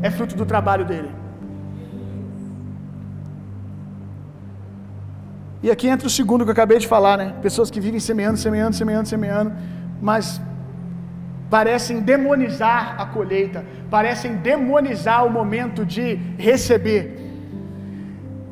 [0.03, 1.24] é fruto do trabalho dele.
[5.65, 7.33] E aqui entra o segundo que eu acabei de falar, né?
[7.41, 9.53] Pessoas que vivem semeando, semeando, semeando, semeando,
[9.99, 10.39] mas
[11.49, 17.03] parecem demonizar a colheita, parecem demonizar o momento de receber.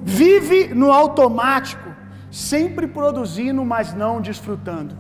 [0.03, 1.91] Vive no automático,
[2.31, 4.97] sempre produzindo, mas não desfrutando.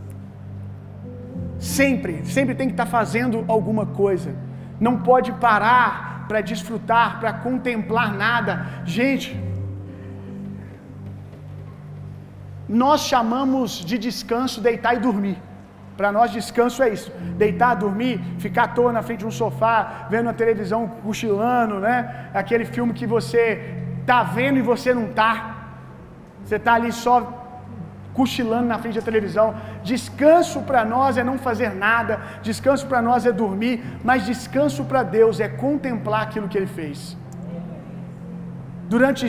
[1.58, 4.34] Sempre, sempre tem que estar fazendo alguma coisa.
[4.78, 8.66] Não pode parar para desfrutar, para contemplar nada.
[8.84, 9.34] Gente,
[12.72, 15.36] nós chamamos de descanso deitar e dormir.
[15.96, 17.10] Para nós, descanso é isso:
[17.42, 21.96] deitar, dormir, ficar à toa na frente de um sofá, vendo a televisão, cochilando, né?
[22.32, 23.40] Aquele filme que você
[24.06, 25.32] tá vendo e você não tá.
[26.44, 27.14] Você tá ali só
[28.14, 29.54] cochilando na frente da televisão.
[29.84, 35.02] Descanso para nós é não fazer nada, descanso para nós é dormir, mas descanso para
[35.02, 37.16] Deus é contemplar aquilo que Ele fez.
[38.88, 39.26] Durante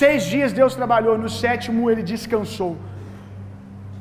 [0.00, 2.76] seis dias Deus trabalhou, no sétimo Ele descansou.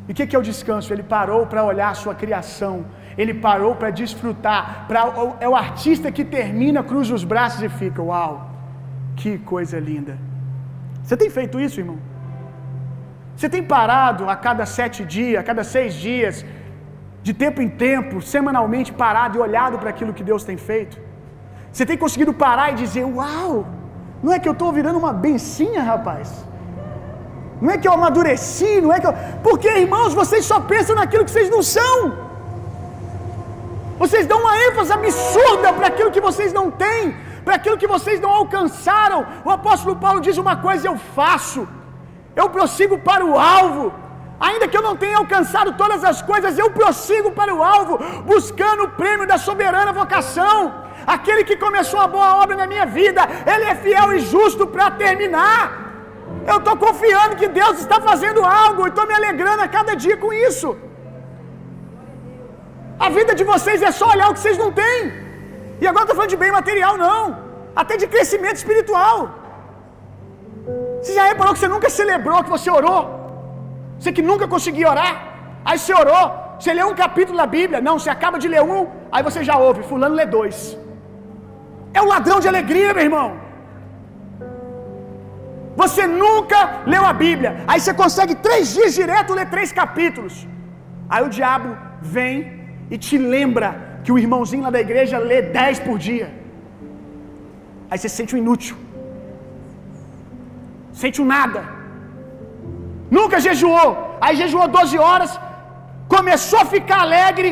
[0.08, 0.94] E o que, que é o descanso?
[0.94, 2.86] Ele parou para olhar a sua criação,
[3.18, 4.86] ele parou para desfrutar.
[4.88, 5.02] Pra,
[5.46, 8.50] é o artista que termina, cruza os braços e fica: Uau,
[9.16, 10.18] que coisa linda.
[11.04, 11.98] Você tem feito isso, irmão?
[13.36, 16.46] Você tem parado a cada sete dias, a cada seis dias,
[17.22, 20.98] de tempo em tempo, semanalmente parado e olhado para aquilo que Deus tem feito?
[21.72, 23.68] Você tem conseguido parar e dizer: Uau,
[24.24, 26.48] não é que eu estou virando uma bencinha, rapaz?
[27.62, 29.14] Não é que eu amadureci, não é que eu.
[29.44, 32.28] Porque, irmãos, vocês só pensam naquilo que vocês não são.
[33.98, 38.20] Vocês dão uma ênfase absurda para aquilo que vocês não têm, para aquilo que vocês
[38.20, 39.26] não alcançaram.
[39.44, 41.68] O apóstolo Paulo diz uma coisa: eu faço,
[42.36, 43.92] eu prossigo para o alvo.
[44.40, 48.84] Ainda que eu não tenha alcançado todas as coisas, eu prossigo para o alvo, buscando
[48.84, 50.87] o prêmio da soberana vocação.
[51.16, 54.88] Aquele que começou a boa obra na minha vida, ele é fiel e justo para
[55.04, 55.62] terminar.
[56.52, 60.18] Eu estou confiando que Deus está fazendo algo e estou me alegrando a cada dia
[60.24, 60.70] com isso.
[63.06, 65.00] A vida de vocês é só olhar o que vocês não têm.
[65.82, 67.22] E agora estou falando de bem material, não.
[67.82, 69.18] Até de crescimento espiritual.
[71.02, 73.02] Você já reparou que você nunca celebrou que você orou?
[74.00, 75.14] Você que nunca conseguiu orar?
[75.64, 76.26] Aí você orou,
[76.60, 77.80] você leu um capítulo da Bíblia.
[77.88, 78.82] Não, você acaba de ler um,
[79.12, 79.84] aí você já ouve.
[79.84, 80.60] Fulano lê dois.
[81.94, 83.28] É um ladrão de alegria, meu irmão.
[85.82, 86.60] Você nunca
[86.94, 87.52] leu a Bíblia.
[87.68, 90.36] Aí você consegue três dias direto ler três capítulos.
[91.14, 91.70] Aí o diabo
[92.16, 92.36] vem
[92.94, 93.70] e te lembra
[94.04, 96.28] que o irmãozinho lá da igreja lê dez por dia.
[97.90, 98.76] Aí você sente um inútil.
[101.02, 101.62] Sente um nada.
[103.18, 103.90] Nunca jejuou.
[104.20, 105.32] Aí jejuou 12 horas.
[106.16, 107.50] Começou a ficar alegre.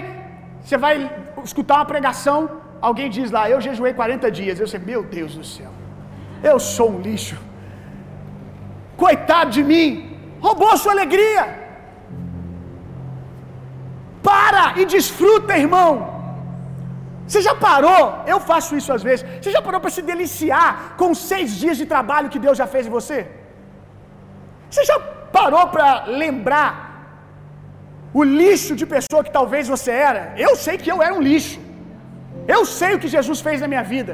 [0.62, 0.96] Você vai
[1.44, 2.40] escutar uma pregação.
[2.88, 4.60] Alguém diz lá, eu jejuei 40 dias.
[4.64, 5.72] Eu sei, meu Deus do céu,
[6.52, 7.38] eu sou um lixo.
[9.04, 9.88] Coitado de mim,
[10.46, 11.44] roubou a sua alegria.
[14.28, 15.90] Para e desfruta, irmão.
[17.28, 18.02] Você já parou?
[18.34, 19.24] Eu faço isso às vezes.
[19.40, 22.86] Você já parou para se deliciar com seis dias de trabalho que Deus já fez
[22.86, 23.20] em você?
[24.70, 24.98] Você já
[25.40, 25.88] parou para
[26.24, 26.72] lembrar
[28.20, 30.22] o lixo de pessoa que talvez você era?
[30.48, 31.60] Eu sei que eu era um lixo.
[32.48, 34.14] Eu sei o que Jesus fez na minha vida.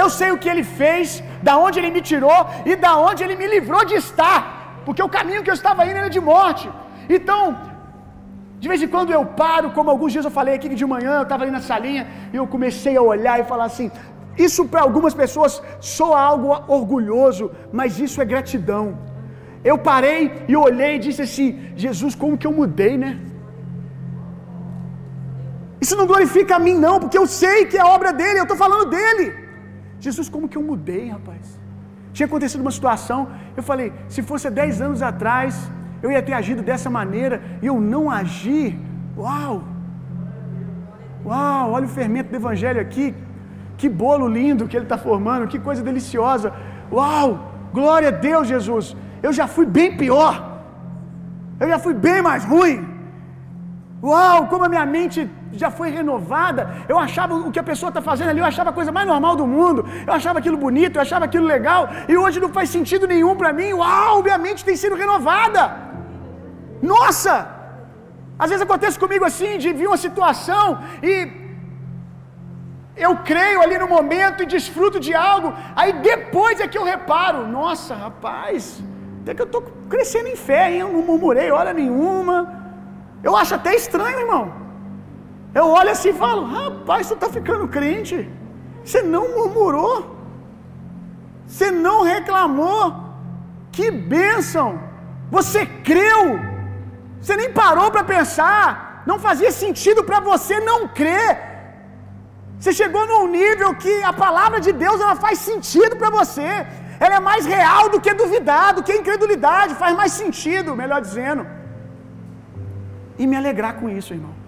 [0.00, 3.36] Eu sei o que ele fez, da onde ele me tirou e da onde ele
[3.40, 4.40] me livrou de estar,
[4.84, 6.66] porque o caminho que eu estava indo era de morte.
[7.16, 7.42] Então,
[8.62, 11.26] de vez em quando eu paro, como alguns dias eu falei aqui de manhã, eu
[11.28, 13.90] estava ali na salinha e eu comecei a olhar e falar assim:
[14.46, 16.48] isso para algumas pessoas soa algo
[16.78, 18.84] orgulhoso, mas isso é gratidão.
[19.70, 21.48] Eu parei e olhei e disse assim:
[21.84, 23.12] Jesus, como que eu mudei, né?
[25.86, 28.56] Isso não glorifica a mim, não, porque eu sei que é obra dele, eu estou
[28.62, 29.26] falando dele.
[30.04, 31.44] Jesus, como que eu mudei, rapaz?
[32.12, 33.20] Tinha acontecido uma situação,
[33.58, 35.52] eu falei, se fosse 10 anos atrás,
[36.02, 38.64] eu ia ter agido dessa maneira, e eu não agi.
[39.16, 39.54] Uau!
[41.28, 43.06] Uau, olha o fermento do evangelho aqui.
[43.80, 46.52] Que bolo lindo que ele está formando, que coisa deliciosa.
[46.98, 47.28] Uau!
[47.78, 48.96] Glória a Deus, Jesus.
[49.22, 50.34] Eu já fui bem pior.
[51.62, 52.78] Eu já fui bem mais ruim.
[54.02, 55.20] Uau, como a minha mente
[55.52, 56.62] já foi renovada.
[56.88, 59.36] Eu achava o que a pessoa está fazendo ali, eu achava a coisa mais normal
[59.36, 59.86] do mundo.
[60.06, 61.88] Eu achava aquilo bonito, eu achava aquilo legal.
[62.08, 63.72] E hoje não faz sentido nenhum para mim.
[63.72, 65.62] Uau, minha mente tem sido renovada.
[66.82, 67.34] Nossa!
[68.38, 71.46] Às vezes acontece comigo assim, de vir uma situação e
[72.96, 77.46] eu creio ali no momento e desfruto de algo, aí depois é que eu reparo,
[77.46, 78.82] nossa, rapaz,
[79.22, 80.80] até que eu estou crescendo em fé, hein?
[80.80, 82.36] eu não murmurei hora nenhuma.
[83.22, 84.65] Eu acho até estranho, irmão.
[85.58, 88.16] Eu olho assim e falo: rapaz, tu está ficando crente.
[88.84, 89.96] Você não murmurou.
[91.46, 92.82] Você não reclamou.
[93.76, 93.86] Que
[94.16, 94.68] bênção.
[95.36, 96.22] Você creu.
[97.20, 99.02] Você nem parou para pensar.
[99.10, 101.32] Não fazia sentido para você não crer.
[102.58, 106.50] Você chegou num nível que a palavra de Deus ela faz sentido para você.
[107.04, 109.80] Ela é mais real do que duvidar, do que incredulidade.
[109.84, 111.44] Faz mais sentido, melhor dizendo.
[113.18, 114.45] E me alegrar com isso, irmão.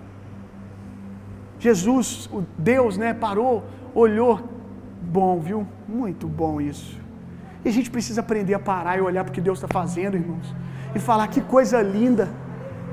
[1.59, 4.41] Jesus, o Deus, né, parou, olhou.
[5.01, 5.67] Bom, viu?
[5.87, 6.99] Muito bom isso.
[7.65, 10.17] E a gente precisa aprender a parar e olhar para o que Deus está fazendo,
[10.17, 10.55] irmãos.
[10.95, 12.29] E falar que coisa linda.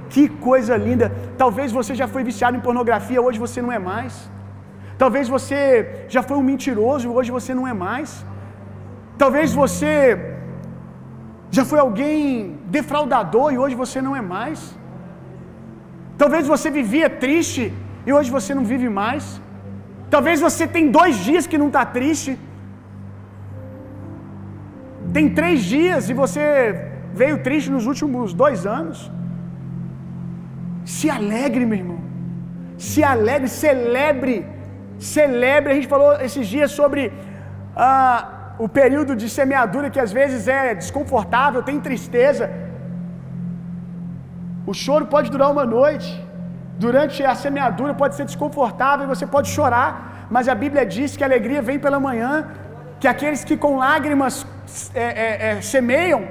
[0.09, 1.11] Que coisa linda.
[1.38, 4.30] Talvez você já foi viciado em pornografia, hoje você não é mais.
[4.97, 8.26] Talvez você já foi um mentiroso, hoje você não é mais.
[9.18, 9.91] Talvez você
[11.57, 14.59] já foi alguém defraudador e hoje você não é mais.
[16.22, 17.74] Talvez você vivia triste
[18.05, 19.41] e hoje você não vive mais.
[20.09, 22.37] Talvez você tem dois dias que não está triste.
[25.15, 26.45] Tem três dias e você
[27.13, 29.11] veio triste nos últimos dois anos.
[30.85, 31.99] Se alegre, meu irmão.
[32.77, 34.45] Se alegre, celebre.
[34.99, 35.71] Celebre.
[35.71, 37.11] A gente falou esses dias sobre
[37.75, 42.49] ah, o período de semeadura que às vezes é desconfortável, tem tristeza.
[44.65, 46.24] O choro pode durar uma noite.
[46.78, 51.23] Durante a semeadura pode ser desconfortável e você pode chorar, mas a Bíblia diz que
[51.23, 52.47] a alegria vem pela manhã,
[52.99, 54.45] que aqueles que com lágrimas
[54.93, 56.21] é, é, é, semeiam,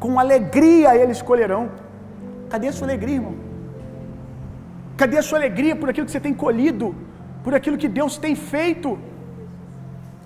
[0.00, 1.70] com alegria eles colherão.
[2.50, 3.36] Cadê a sua alegria, irmão?
[4.96, 6.94] Cadê a sua alegria por aquilo que você tem colhido?
[7.44, 8.98] Por aquilo que Deus tem feito?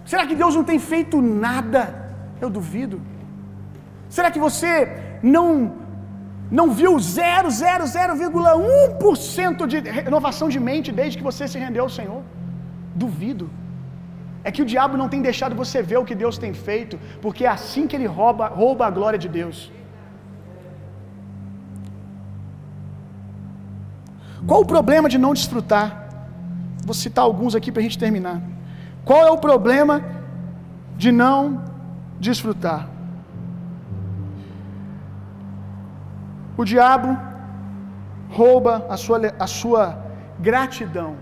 [0.05, 1.83] Será que Deus não tem feito nada?
[2.41, 3.01] Eu duvido.
[4.09, 4.73] Será que você
[5.23, 5.73] não
[6.51, 12.23] não viu 0,0,1% de renovação de mente desde que você se rendeu ao Senhor?
[12.95, 13.49] Duvido.
[14.43, 17.45] É que o diabo não tem deixado você ver o que Deus tem feito, porque
[17.45, 19.71] é assim que ele rouba, rouba a glória de Deus.
[24.47, 26.09] Qual o problema de não desfrutar?
[26.85, 28.41] Vou citar alguns aqui para a gente terminar.
[29.05, 30.03] Qual é o problema
[30.97, 31.63] de não
[32.19, 32.89] desfrutar?
[36.57, 37.11] O diabo
[38.31, 39.99] rouba a sua, a sua
[40.39, 41.17] gratidão.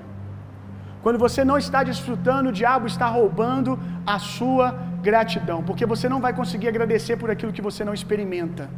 [1.03, 3.79] Quando você não está desfrutando, o diabo está roubando
[4.15, 4.67] a sua
[5.03, 8.69] gratidão, porque você não vai conseguir agradecer por aquilo que você não experimenta.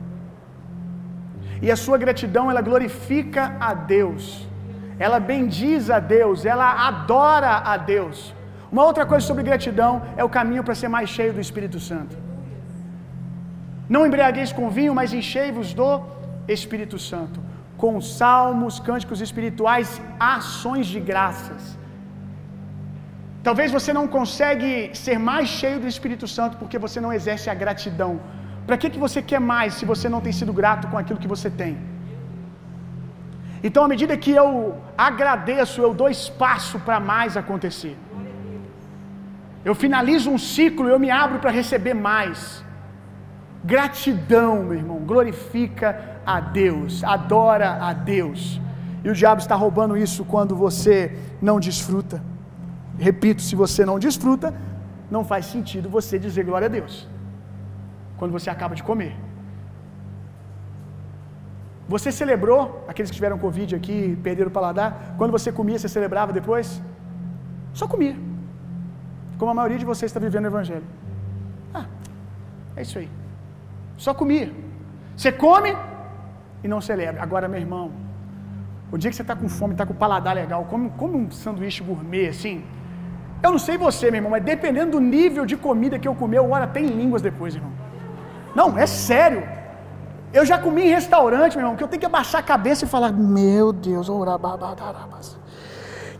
[1.63, 4.25] E a sua gratidão, ela glorifica a Deus.
[4.99, 8.35] Ela bendiz a Deus, ela adora a Deus.
[8.73, 12.17] Uma outra coisa sobre gratidão é o caminho para ser mais cheio do Espírito Santo.
[13.89, 15.91] Não embriagueis com vinho, mas enchei-vos do
[16.57, 17.39] Espírito Santo,
[17.83, 19.89] com salmos, cânticos espirituais,
[20.39, 21.63] ações de graças.
[23.47, 24.71] Talvez você não consegue
[25.05, 28.13] ser mais cheio do Espírito Santo porque você não exerce a gratidão.
[28.67, 31.33] Para que, que você quer mais se você não tem sido grato com aquilo que
[31.35, 31.73] você tem?
[33.67, 34.47] Então, à medida que eu
[34.97, 37.97] agradeço, eu dou espaço para mais acontecer.
[39.69, 42.65] Eu finalizo um ciclo, eu me abro para receber mais.
[43.73, 45.89] Gratidão, meu irmão, glorifica
[46.37, 48.61] a Deus, adora a Deus.
[49.05, 50.95] E o diabo está roubando isso quando você
[51.49, 52.23] não desfruta.
[52.99, 54.49] Repito, se você não desfruta,
[55.11, 57.09] não faz sentido você dizer glória a Deus.
[58.19, 59.13] Quando você acaba de comer.
[61.89, 66.33] Você celebrou, aqueles que tiveram Covid aqui, perderam o paladar, quando você comia, você celebrava
[66.33, 66.81] depois?
[67.75, 68.17] Só comia.
[69.39, 70.85] Como a maioria de vocês está vivendo o Evangelho.
[71.75, 71.87] Ah,
[72.77, 73.09] é isso aí.
[73.97, 74.53] Só comia.
[75.17, 75.71] Você come
[76.63, 77.23] e não celebra.
[77.23, 77.91] Agora, meu irmão,
[78.93, 81.83] o dia que você está com fome, está com paladar legal, come, come um sanduíche
[81.83, 82.65] gourmet assim.
[83.43, 86.39] Eu não sei você, meu irmão, mas dependendo do nível de comida que eu comer,
[86.39, 87.73] eu oro até em línguas depois, irmão.
[88.55, 89.43] Não, é sério.
[90.33, 92.89] Eu já comi em restaurante, meu irmão, que eu tenho que abaixar a cabeça e
[92.89, 94.09] falar: Meu Deus,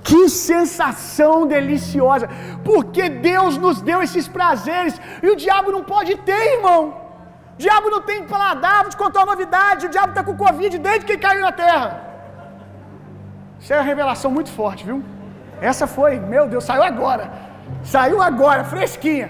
[0.03, 2.29] que sensação deliciosa,
[2.65, 7.00] porque Deus nos deu esses prazeres e o diabo não pode ter, irmão.
[7.63, 11.05] Diabo não tem paladar, vou te contar uma novidade: o diabo está com Covid desde
[11.09, 11.89] que caiu na terra.
[13.61, 14.99] Isso é uma revelação muito forte, viu?
[15.71, 17.25] Essa foi, meu Deus, saiu agora.
[17.93, 19.29] Saiu agora, fresquinha.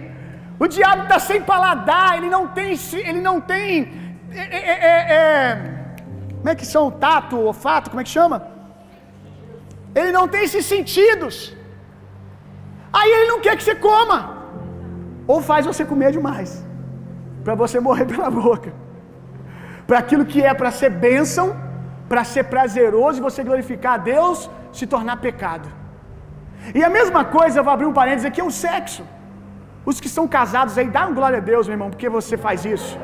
[0.62, 2.70] O diabo está sem paladar, ele não tem,
[3.08, 3.68] ele não tem,
[4.30, 5.24] é, é, é, é,
[6.36, 8.38] como é que são tato, olfato, como é que chama?
[10.00, 11.36] Ele não tem esses sentidos.
[12.92, 14.18] Aí ele não quer que você coma.
[15.26, 16.50] Ou faz você comer demais,
[17.50, 18.70] para você morrer pela boca.
[19.86, 21.46] Para aquilo que é para ser bênção,
[22.08, 25.68] para ser prazeroso e você glorificar a Deus, se tornar pecado.
[26.78, 29.02] E a mesma coisa, vou abrir um parênteses aqui, é o sexo.
[29.84, 32.64] Os que são casados aí, dá um glória a Deus, meu irmão, porque você faz
[32.64, 32.98] isso.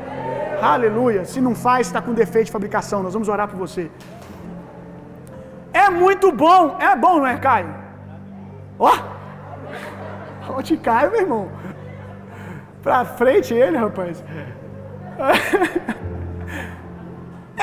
[0.61, 1.25] Aleluia.
[1.25, 3.03] Se não faz, está com defeito de fabricação.
[3.03, 3.91] Nós vamos orar por você.
[5.73, 6.77] É muito bom.
[6.79, 7.73] É bom, não é, Caio?
[8.79, 8.93] Ó.
[10.57, 11.43] Onde Caio, meu irmão?
[12.87, 14.23] Pra frente ele, rapaz.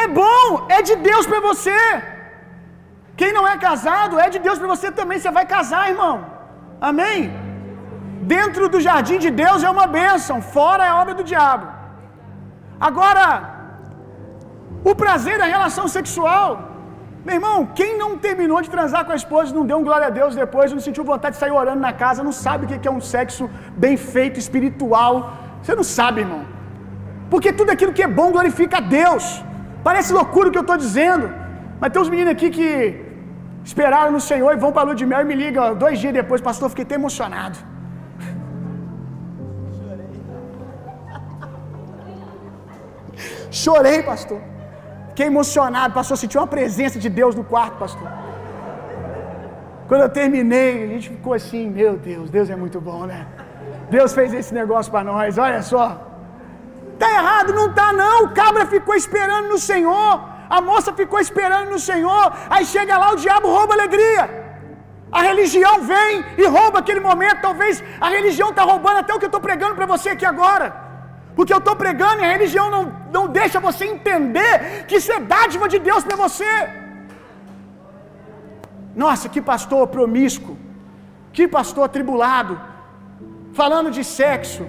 [0.02, 0.46] É bom,
[0.76, 1.80] é de Deus para você.
[3.20, 5.18] Quem não é casado, é de Deus para você também.
[5.18, 6.14] Você vai casar, irmão.
[6.88, 7.18] Amém?
[8.34, 11.66] Dentro do jardim de Deus é uma bênção, fora é obra do diabo.
[12.88, 13.26] Agora,
[14.90, 16.48] o prazer da relação sexual,
[17.26, 20.14] meu irmão, quem não terminou de transar com a esposa, não deu um glória a
[20.18, 22.92] Deus depois, não sentiu vontade de sair orando na casa, não sabe o que é
[22.98, 23.44] um sexo
[23.84, 25.14] bem feito, espiritual.
[25.62, 26.42] Você não sabe, irmão.
[27.32, 29.24] Porque tudo aquilo que é bom glorifica a Deus.
[29.88, 31.26] Parece loucura o que eu estou dizendo.
[31.80, 32.68] Mas tem uns meninos aqui que
[33.70, 36.12] esperaram no Senhor e vão para a lua de mel e me ligam dois dias
[36.12, 37.56] depois, pastor, fiquei até emocionado.
[43.62, 44.40] Chorei, pastor.
[45.14, 46.16] Fiquei emocionado, pastor.
[46.16, 48.08] Senti uma presença de Deus no quarto, pastor.
[49.86, 53.20] Quando eu terminei, a gente ficou assim: Meu Deus, Deus é muito bom, né?
[53.88, 55.86] Deus fez esse negócio para nós, olha só.
[56.98, 58.24] Tá errado, não tá não.
[58.24, 60.20] O cabra ficou esperando no Senhor.
[60.50, 62.32] A moça ficou esperando no Senhor.
[62.50, 64.24] Aí chega lá, o diabo rouba a alegria.
[65.12, 67.40] A religião vem e rouba aquele momento.
[67.40, 70.83] Talvez a religião está roubando até o que eu estou pregando para você aqui agora.
[71.36, 72.84] Porque eu estou pregando e a religião não,
[73.16, 76.52] não deixa você entender que isso é dádiva de Deus para você.
[79.04, 80.56] Nossa, que pastor promíscuo.
[81.32, 82.54] Que pastor atribulado.
[83.52, 84.64] Falando de sexo.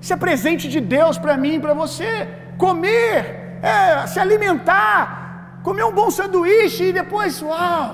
[0.00, 2.28] Isso é presente de Deus para mim para você.
[2.58, 7.88] Comer, é, se alimentar, comer um bom sanduíche e depois, uau!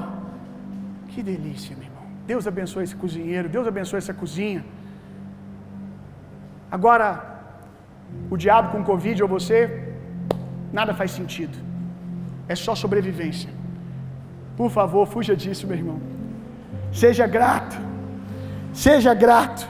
[1.09, 2.05] Que delícia, meu irmão.
[2.27, 4.65] Deus abençoe esse cozinheiro, Deus abençoe essa cozinha.
[6.71, 7.32] Agora,
[8.31, 9.95] o diabo com Covid ou você,
[10.73, 11.57] nada faz sentido.
[12.49, 13.51] É só sobrevivência.
[14.57, 16.01] Por favor, fuja disso, meu irmão.
[16.93, 17.77] Seja grato.
[18.73, 19.69] Seja grato.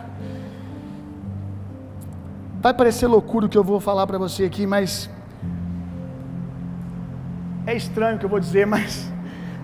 [2.61, 5.11] Vai parecer loucura o que eu vou falar para você aqui, mas
[7.67, 9.11] é estranho o que eu vou dizer, mas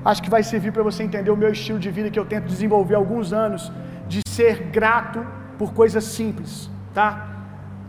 [0.05, 2.47] acho que vai servir para você entender o meu estilo de vida que eu tento
[2.47, 3.73] desenvolver há alguns anos
[4.09, 5.25] de ser grato
[5.57, 7.29] por coisas simples, tá?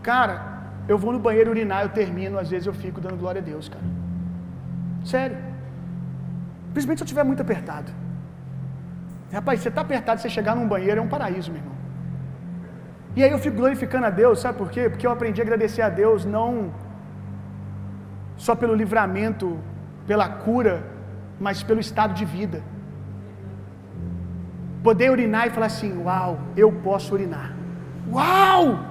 [0.03, 0.48] Cara,
[0.91, 3.69] eu vou no banheiro urinar, eu termino, às vezes eu fico dando glória a Deus,
[3.69, 3.85] cara.
[5.05, 5.37] Sério.
[6.73, 7.91] Principalmente se eu estiver muito apertado.
[9.31, 11.77] Rapaz, você está apertado, você chegar num banheiro é um paraíso, meu irmão.
[13.15, 14.89] E aí eu fico glorificando a Deus, sabe por quê?
[14.89, 16.73] Porque eu aprendi a agradecer a Deus não
[18.35, 19.59] só pelo livramento,
[20.07, 20.83] pela cura,
[21.39, 22.63] mas pelo estado de vida.
[24.81, 27.53] Poder urinar e falar assim: Uau, eu posso urinar.
[28.11, 28.88] Uau!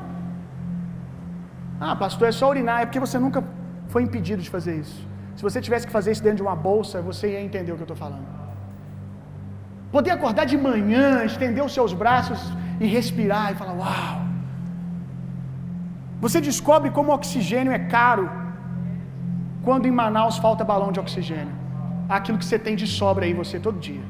[1.81, 3.43] Ah, pastor, é só urinar, é porque você nunca
[3.89, 4.99] foi impedido de fazer isso.
[5.37, 7.83] Se você tivesse que fazer isso dentro de uma bolsa, você ia entender o que
[7.83, 8.27] eu estou falando.
[9.93, 12.41] Poder acordar de manhã, estender os seus braços
[12.81, 14.17] e respirar e falar: Uau!
[16.25, 18.29] Você descobre como oxigênio é caro
[19.63, 21.55] quando em Manaus falta balão de oxigênio.
[22.09, 24.05] Aquilo que você tem de sobra aí você todo dia.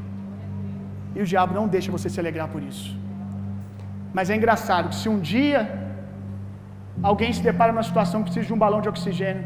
[1.14, 2.96] E o diabo não deixa você se alegrar por isso.
[4.12, 5.87] Mas é engraçado que se um dia
[7.02, 9.44] alguém se depara numa situação que precisa de um balão de oxigênio,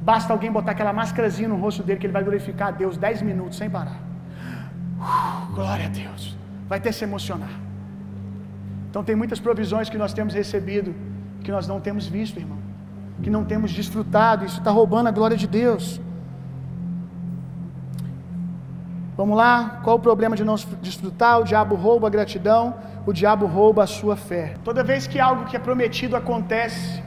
[0.00, 3.22] basta alguém botar aquela máscarazinha no rosto dele que ele vai glorificar a Deus 10
[3.22, 4.00] minutos sem parar.
[5.54, 6.36] Glória a Deus.
[6.68, 7.50] Vai até se emocionar.
[8.88, 10.94] Então tem muitas provisões que nós temos recebido
[11.42, 12.58] que nós não temos visto, irmão.
[13.22, 14.44] Que não temos desfrutado.
[14.44, 16.00] Isso está roubando a glória de Deus.
[19.16, 19.80] Vamos lá?
[19.84, 21.40] Qual o problema de não desfrutar?
[21.40, 22.74] O diabo rouba a gratidão,
[23.06, 24.54] o diabo rouba a sua fé.
[24.64, 27.02] Toda vez que algo que é prometido acontece,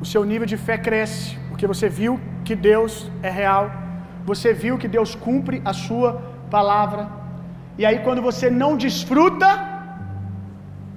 [0.00, 3.70] o seu nível de fé cresce, porque você viu que Deus é real,
[4.24, 7.08] você viu que Deus cumpre a sua palavra.
[7.78, 9.50] E aí quando você não desfruta,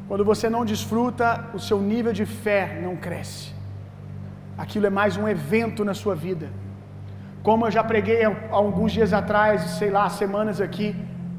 [0.08, 3.54] quando você não desfruta, o seu nível de fé não cresce.
[4.58, 6.50] Aquilo é mais um evento na sua vida.
[7.44, 10.96] Como eu já preguei há alguns dias atrás, sei lá, semanas aqui,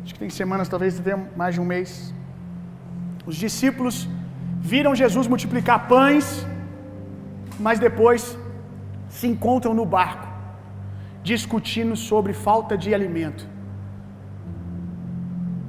[0.09, 2.15] acho que tem semanas, talvez tenha mais de um mês.
[3.27, 4.09] Os discípulos
[4.59, 6.47] viram Jesus multiplicar pães,
[7.61, 8.39] mas depois
[9.11, 10.27] se encontram no barco,
[11.23, 13.45] discutindo sobre falta de alimento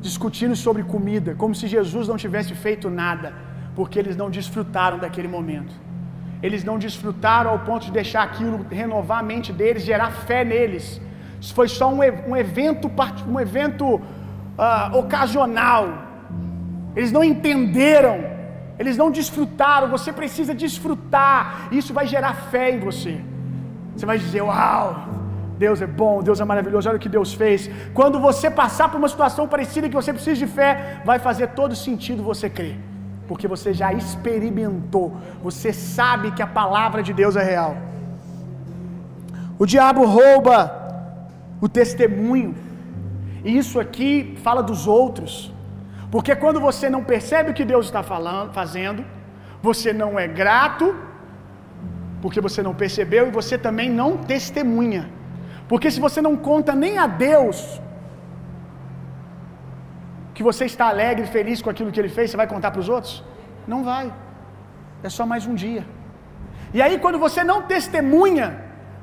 [0.01, 3.33] discutindo sobre comida, como se Jesus não tivesse feito nada,
[3.75, 5.73] porque eles não desfrutaram daquele momento.
[6.41, 11.01] Eles não desfrutaram ao ponto de deixar aquilo renovar a mente deles, gerar fé neles.
[11.41, 12.89] Isso foi só um, um evento,
[13.27, 14.01] um evento
[14.59, 15.83] uh, ocasional.
[16.95, 18.17] Eles não entenderam,
[18.77, 19.87] eles não desfrutaram.
[19.95, 21.69] Você precisa desfrutar.
[21.71, 23.15] Isso vai gerar fé em você.
[23.95, 24.87] Você vai dizer: Uau,
[25.57, 27.69] Deus é bom, Deus é maravilhoso, olha o que Deus fez.
[27.93, 31.75] Quando você passar por uma situação parecida que você precisa de fé, vai fazer todo
[31.75, 32.77] sentido você crer.
[33.27, 37.75] Porque você já experimentou, você sabe que a palavra de Deus é real.
[39.59, 40.57] O diabo rouba
[41.61, 42.55] o testemunho,
[43.43, 45.51] e isso aqui fala dos outros,
[46.11, 49.05] porque quando você não percebe o que Deus está falando, fazendo,
[49.61, 50.95] você não é grato,
[52.21, 55.03] porque você não percebeu, e você também não testemunha.
[55.67, 57.79] Porque se você não conta nem a Deus
[60.33, 62.89] que você está alegre feliz com aquilo que ele fez, você vai contar para os
[62.89, 63.23] outros?
[63.67, 64.11] Não vai.
[65.03, 65.85] É só mais um dia.
[66.73, 68.47] E aí, quando você não testemunha,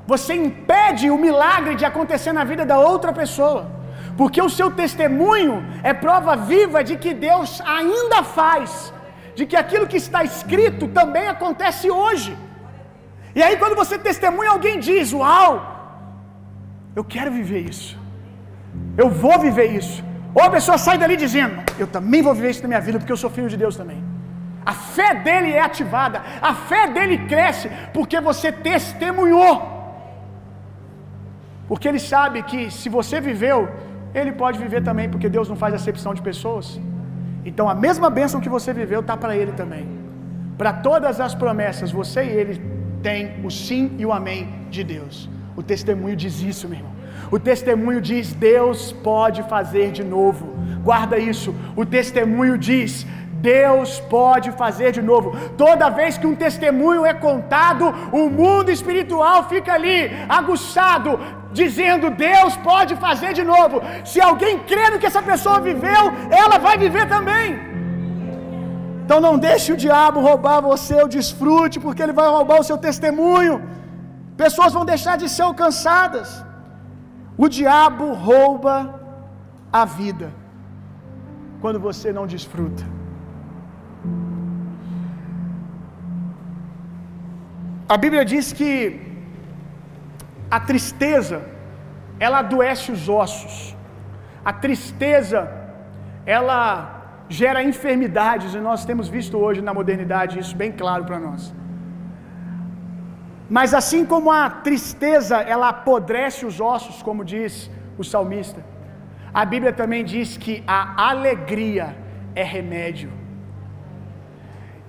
[0.05, 3.76] você impede o milagre de acontecer na vida da outra pessoa.
[4.19, 5.55] Porque o seu testemunho
[5.89, 8.91] é prova viva de que Deus ainda faz,
[9.37, 12.31] de que aquilo que está escrito também acontece hoje.
[13.37, 15.53] E aí, quando você testemunha, alguém diz: Uau,
[16.95, 17.91] eu quero viver isso.
[19.01, 19.97] Eu vou viver isso.
[20.37, 23.15] Ou a pessoa sai dali dizendo: Eu também vou viver isso na minha vida, porque
[23.15, 23.99] eu sou filho de Deus também.
[24.71, 29.53] A fé dele é ativada, a fé dele cresce, porque você testemunhou.
[31.69, 33.59] Porque ele sabe que se você viveu,
[34.19, 36.79] ele pode viver também, porque Deus não faz acepção de pessoas.
[37.45, 39.87] Então a mesma bênção que você viveu está para ele também.
[40.57, 42.61] Para todas as promessas, você e ele
[43.01, 45.29] têm o sim e o amém de Deus.
[45.55, 46.93] O testemunho diz isso, meu irmão.
[47.31, 50.45] O testemunho diz: Deus pode fazer de novo.
[50.83, 51.53] Guarda isso.
[51.75, 53.05] O testemunho diz:
[53.41, 55.35] Deus pode fazer de novo.
[55.57, 61.19] Toda vez que um testemunho é contado, o mundo espiritual fica ali, aguçado,
[61.51, 63.81] dizendo: Deus pode fazer de novo.
[64.11, 66.03] Se alguém crê no que essa pessoa viveu,
[66.43, 67.47] ela vai viver também.
[69.03, 72.77] Então não deixe o diabo roubar você o desfrute, porque ele vai roubar o seu
[72.77, 73.55] testemunho.
[74.43, 76.29] Pessoas vão deixar de ser alcançadas.
[77.37, 78.73] O diabo rouba
[79.71, 80.27] a vida
[81.61, 82.83] quando você não desfruta.
[87.93, 89.06] A Bíblia diz que
[90.49, 91.41] a tristeza
[92.19, 93.75] ela adoece os ossos.
[94.43, 95.51] A tristeza
[96.25, 96.97] ela
[97.29, 101.53] gera enfermidades e nós temos visto hoje na modernidade isso bem claro para nós.
[103.49, 108.61] Mas assim como a tristeza ela apodrece os ossos, como diz o salmista,
[109.33, 111.95] a Bíblia também diz que a alegria
[112.35, 113.11] é remédio.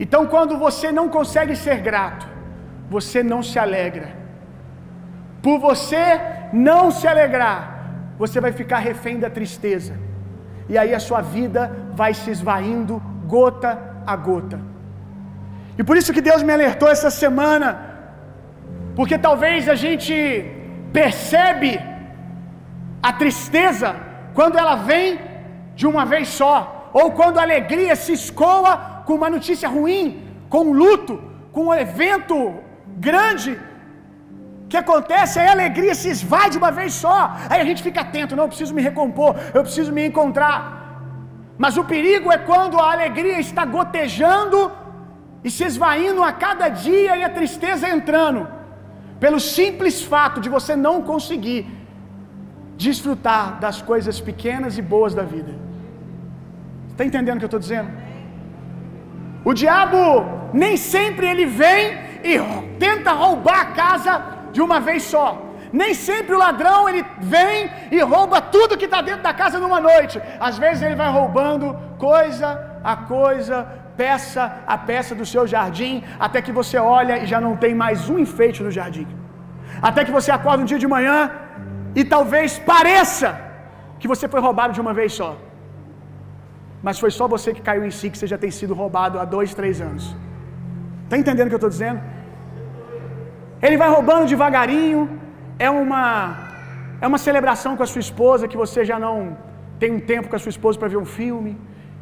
[0.00, 2.26] Então, quando você não consegue ser grato,
[2.88, 4.17] você não se alegra.
[5.42, 6.20] Por você
[6.52, 7.60] não se alegrar,
[8.18, 9.94] você vai ficar refém da tristeza.
[10.70, 11.62] e aí a sua vida
[11.94, 13.70] vai se esvaindo gota
[14.06, 14.58] a gota.
[15.78, 17.68] E por isso que Deus me alertou essa semana,
[18.96, 20.14] porque talvez a gente
[20.92, 21.80] percebe
[23.02, 23.96] a tristeza
[24.34, 25.18] quando ela vem
[25.74, 30.04] de uma vez só, ou quando a alegria se escoa com uma notícia ruim,
[30.50, 31.14] com um luto,
[31.52, 32.36] com um evento
[33.08, 33.58] grande
[34.70, 37.18] que acontece, aí a alegria se esvai de uma vez só.
[37.50, 40.58] Aí a gente fica atento, não, eu preciso me recompor, eu preciso me encontrar.
[41.56, 44.70] Mas o perigo é quando a alegria está gotejando
[45.42, 48.46] e se esvaindo a cada dia e a tristeza entrando,
[49.18, 51.66] pelo simples fato de você não conseguir
[52.76, 55.52] desfrutar das coisas pequenas e boas da vida.
[56.90, 57.90] Está entendendo o que eu estou dizendo?
[59.44, 60.00] O diabo
[60.52, 61.82] nem sempre ele vem
[62.22, 62.38] e
[62.78, 65.26] tenta roubar a casa de uma vez só.
[65.80, 69.80] Nem sempre o ladrão ele vem e rouba tudo que está dentro da casa numa
[69.80, 70.20] noite.
[70.48, 72.48] Às vezes ele vai roubando coisa
[72.92, 73.56] a coisa,
[73.96, 74.42] peça
[74.74, 75.94] a peça do seu jardim,
[76.26, 79.06] até que você olha e já não tem mais um enfeite no jardim.
[79.88, 81.30] Até que você acorda um dia de manhã
[81.94, 83.28] e talvez pareça
[84.00, 85.30] que você foi roubado de uma vez só.
[86.86, 89.24] Mas foi só você que caiu em si, que você já tem sido roubado há
[89.24, 90.04] dois, três anos.
[91.04, 92.00] Está entendendo o que eu estou dizendo?
[93.62, 95.02] Ele vai roubando devagarinho.
[95.58, 96.48] É uma
[97.00, 99.36] é uma celebração com a sua esposa que você já não
[99.78, 101.56] tem um tempo com a sua esposa para ver um filme,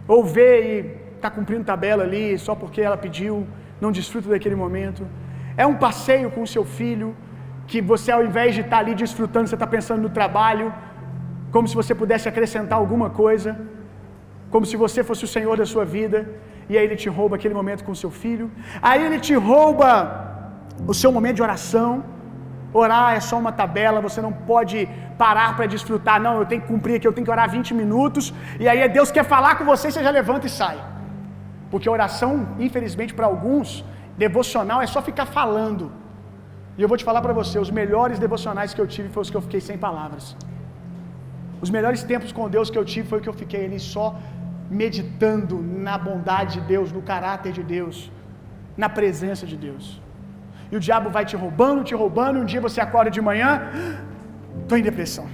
[0.09, 0.75] ou ver e
[1.17, 3.47] está cumprindo tabela ali só porque ela pediu,
[3.81, 5.07] não desfruta daquele momento.
[5.57, 7.15] É um passeio com o seu filho
[7.67, 10.73] que você ao invés de estar tá ali desfrutando, você está pensando no trabalho,
[11.51, 13.59] como se você pudesse acrescentar alguma coisa,
[14.51, 16.19] como se você fosse o Senhor da sua vida,
[16.69, 18.51] e aí ele te rouba aquele momento com o seu filho.
[18.81, 20.36] Aí ele te rouba
[20.87, 22.05] o seu momento de oração.
[22.73, 24.89] Orar é só uma tabela, você não pode
[25.23, 26.21] parar para desfrutar.
[26.21, 28.35] Não, eu tenho que cumprir aqui, eu tenho que orar 20 minutos.
[28.61, 30.79] E aí é Deus quer falar com você, você já levanta e sai.
[31.71, 33.85] Porque oração, infelizmente para alguns,
[34.25, 35.91] devocional é só ficar falando.
[36.77, 39.31] E eu vou te falar para você, os melhores devocionais que eu tive foram os
[39.31, 40.37] que eu fiquei sem palavras.
[41.65, 44.07] Os melhores tempos com Deus que eu tive foi que eu fiquei ali só
[44.71, 48.11] meditando na bondade de Deus, no caráter de Deus,
[48.77, 50.01] na presença de Deus.
[50.71, 52.41] E o diabo vai te roubando, te roubando.
[52.41, 53.51] Um dia você acorda de manhã,
[54.63, 55.27] estou em depressão.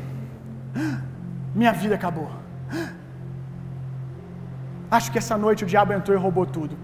[1.55, 2.30] Minha vida acabou.
[4.97, 6.76] Acho que essa noite o diabo entrou e roubou tudo.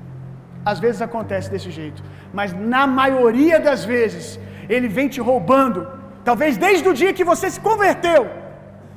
[0.71, 2.03] Às vezes acontece desse jeito,
[2.39, 4.27] mas na maioria das vezes
[4.69, 5.81] ele vem te roubando.
[6.29, 8.23] Talvez desde o dia que você se converteu,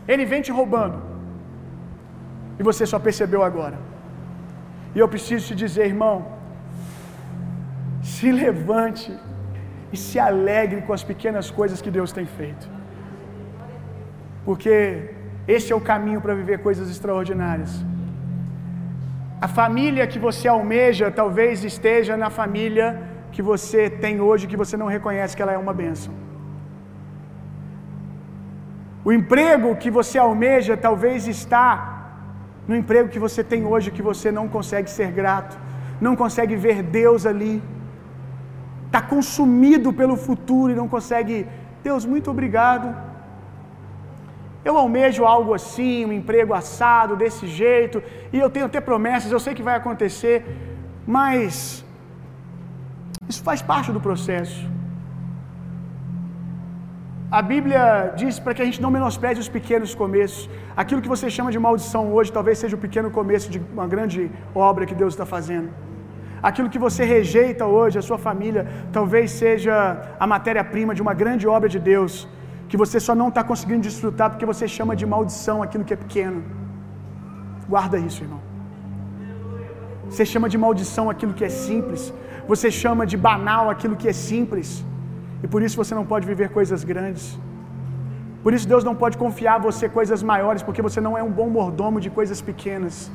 [0.08, 0.98] ele vem te roubando.
[2.60, 3.78] E você só percebeu agora.
[4.96, 6.16] E eu preciso te dizer, irmão,
[8.14, 9.12] se levante
[9.94, 12.70] e se alegre com as pequenas coisas que Deus tem feito.
[14.46, 14.70] Porque
[15.48, 17.74] esse é o caminho para viver coisas extraordinárias.
[19.46, 22.88] A família que você almeja talvez esteja na família
[23.32, 26.14] que você tem hoje que você não reconhece que ela é uma bênção.
[29.04, 31.70] O emprego que você almeja talvez está
[32.68, 35.58] no emprego que você tem hoje que você não consegue ser grato,
[36.00, 37.56] não consegue ver Deus ali.
[38.92, 41.36] Está consumido pelo futuro e não consegue.
[41.88, 42.88] Deus, muito obrigado.
[44.70, 49.40] Eu almejo algo assim, um emprego assado, desse jeito, e eu tenho até promessas, eu
[49.46, 50.36] sei que vai acontecer,
[51.18, 51.86] mas
[53.32, 54.62] isso faz parte do processo.
[57.40, 60.50] A Bíblia diz para que a gente não menospreze os pequenos começos.
[60.76, 64.30] Aquilo que você chama de maldição hoje, talvez seja o pequeno começo de uma grande
[64.54, 65.70] obra que Deus está fazendo.
[66.50, 68.64] Aquilo que você rejeita hoje, a sua família,
[68.98, 69.74] talvez seja
[70.20, 72.14] a matéria-prima de uma grande obra de Deus,
[72.70, 76.00] que você só não está conseguindo desfrutar porque você chama de maldição aquilo que é
[76.06, 76.42] pequeno.
[77.74, 78.42] Guarda isso, irmão.
[80.10, 82.02] Você chama de maldição aquilo que é simples.
[82.52, 84.70] Você chama de banal aquilo que é simples.
[85.44, 87.26] E por isso você não pode viver coisas grandes.
[88.44, 91.34] Por isso Deus não pode confiar a você coisas maiores, porque você não é um
[91.40, 93.12] bom mordomo de coisas pequenas.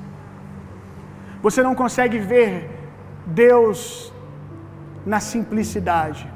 [1.47, 2.51] Você não consegue ver
[3.27, 4.13] Deus
[5.05, 6.27] na simplicidade.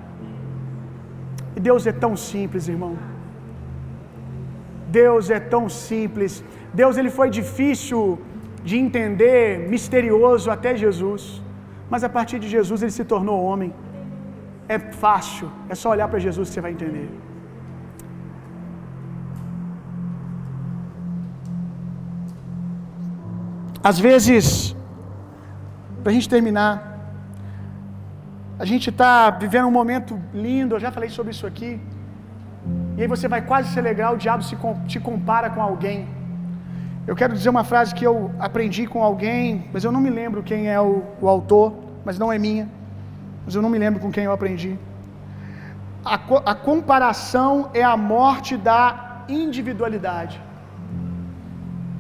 [1.57, 2.97] E Deus é tão simples, irmão.
[4.89, 6.45] Deus é tão simples.
[6.73, 8.19] Deus ele foi difícil
[8.65, 11.43] de entender, misterioso até Jesus.
[11.89, 13.73] Mas a partir de Jesus ele se tornou homem.
[14.69, 17.09] É fácil, é só olhar para Jesus que você vai entender.
[23.83, 24.77] Às vezes,
[26.03, 26.73] para a gente terminar,
[28.59, 31.81] a gente está vivendo um momento lindo, eu já falei sobre isso aqui.
[32.97, 36.09] E aí você vai quase se alegrar, o diabo se, te compara com alguém.
[37.07, 40.43] Eu quero dizer uma frase que eu aprendi com alguém, mas eu não me lembro
[40.43, 41.73] quem é o, o autor,
[42.05, 42.69] mas não é minha.
[43.45, 44.79] Mas eu não me lembro com quem eu aprendi.
[46.05, 46.15] A,
[46.47, 50.41] a comparação é a morte da individualidade.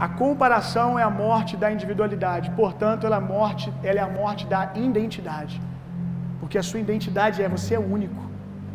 [0.06, 2.50] A comparação é a morte da individualidade.
[2.62, 5.60] Portanto, ela é a morte, ela é a morte da identidade.
[6.40, 8.22] Porque a sua identidade é você é único.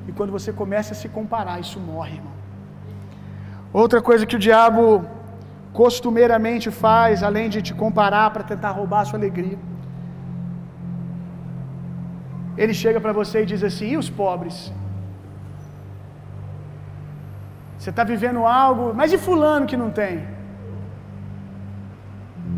[0.08, 2.36] E quando você começa a se comparar, isso morre, irmão.
[3.74, 4.84] Outra coisa que o diabo
[5.74, 9.58] costumeiramente faz, além de te comparar para tentar roubar a sua alegria,
[12.56, 14.72] ele chega para você e diz assim: e os pobres?
[17.80, 20.35] Você está vivendo algo, mas e Fulano que não tem?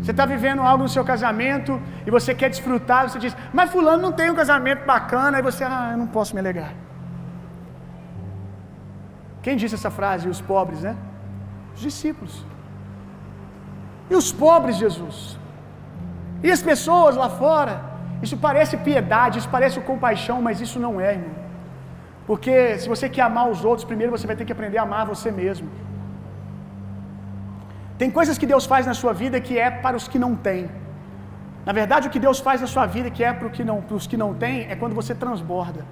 [0.00, 4.02] Você está vivendo algo no seu casamento e você quer desfrutar, você diz, mas Fulano
[4.02, 6.72] não tem um casamento bacana, aí você, ah, eu não posso me alegrar.
[9.42, 10.28] Quem disse essa frase?
[10.28, 10.94] Os pobres, né?
[11.74, 12.44] Os discípulos.
[14.10, 15.38] E os pobres, Jesus?
[16.42, 17.74] E as pessoas lá fora?
[18.22, 21.36] Isso parece piedade, isso parece compaixão, mas isso não é, irmão.
[22.26, 25.06] Porque se você quer amar os outros, primeiro você vai ter que aprender a amar
[25.06, 25.68] você mesmo.
[28.00, 30.62] Tem coisas que Deus faz na sua vida que é para os que não têm.
[31.68, 34.06] Na verdade, o que Deus faz na sua vida que é para, que não, os
[34.06, 35.82] que não têm é quando você transborda.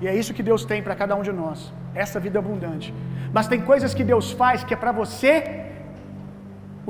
[0.00, 2.92] E é isso que Deus tem para cada um de nós, essa vida abundante.
[3.32, 5.30] Mas tem coisas que Deus faz que é para você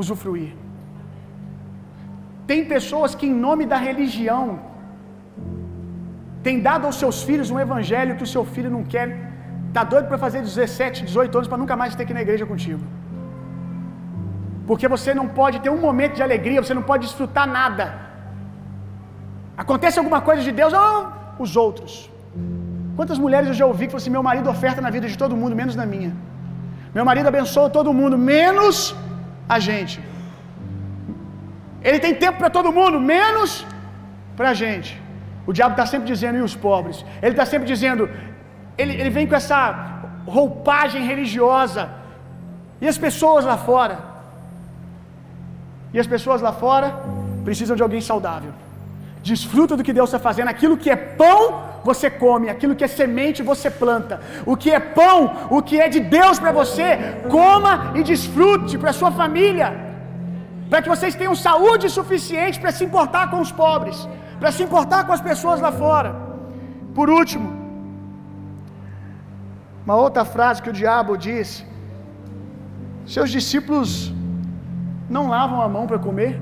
[0.02, 0.52] usufruir.
[2.50, 4.44] Tem pessoas que, em nome da religião,
[6.42, 9.06] tem dado aos seus filhos um evangelho que o seu filho não quer,
[9.68, 12.46] está doido para fazer 17, 18 anos para nunca mais ter que ir na igreja
[12.52, 12.82] contigo.
[14.66, 17.84] Porque você não pode ter um momento de alegria, você não pode desfrutar nada.
[19.56, 22.10] Acontece alguma coisa de Deus, não, os outros.
[22.96, 25.56] Quantas mulheres eu já ouvi que assim: meu marido oferta na vida de todo mundo,
[25.62, 26.12] menos na minha.
[26.94, 28.94] Meu marido abençoa todo mundo, menos
[29.48, 30.00] a gente.
[31.82, 33.66] Ele tem tempo para todo mundo, menos
[34.36, 35.00] para a gente.
[35.46, 37.04] O diabo está sempre dizendo, e os pobres?
[37.20, 38.08] Ele está sempre dizendo,
[38.78, 39.58] ele, ele vem com essa
[40.26, 41.88] roupagem religiosa.
[42.80, 44.11] E as pessoas lá fora?
[45.94, 46.88] E as pessoas lá fora
[47.44, 48.52] precisam de alguém saudável.
[49.30, 50.48] Desfruta do que Deus está fazendo.
[50.54, 51.40] Aquilo que é pão,
[51.88, 52.48] você come.
[52.54, 54.20] Aquilo que é semente, você planta.
[54.52, 55.18] O que é pão,
[55.56, 56.88] o que é de Deus para você,
[57.36, 59.68] coma e desfrute para sua família.
[60.70, 63.96] Para que vocês tenham saúde suficiente para se importar com os pobres,
[64.40, 66.10] para se importar com as pessoas lá fora.
[66.98, 67.48] Por último,
[69.84, 71.58] uma outra frase que o diabo disse:
[73.14, 73.90] Seus discípulos
[75.08, 76.40] não lavam a mão para comer?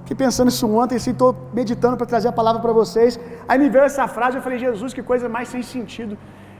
[0.00, 3.18] Fiquei pensando isso ontem, assim, estou meditando para trazer a palavra para vocês.
[3.48, 6.18] Aí me veio essa frase, eu falei, Jesus, que coisa mais sem sentido.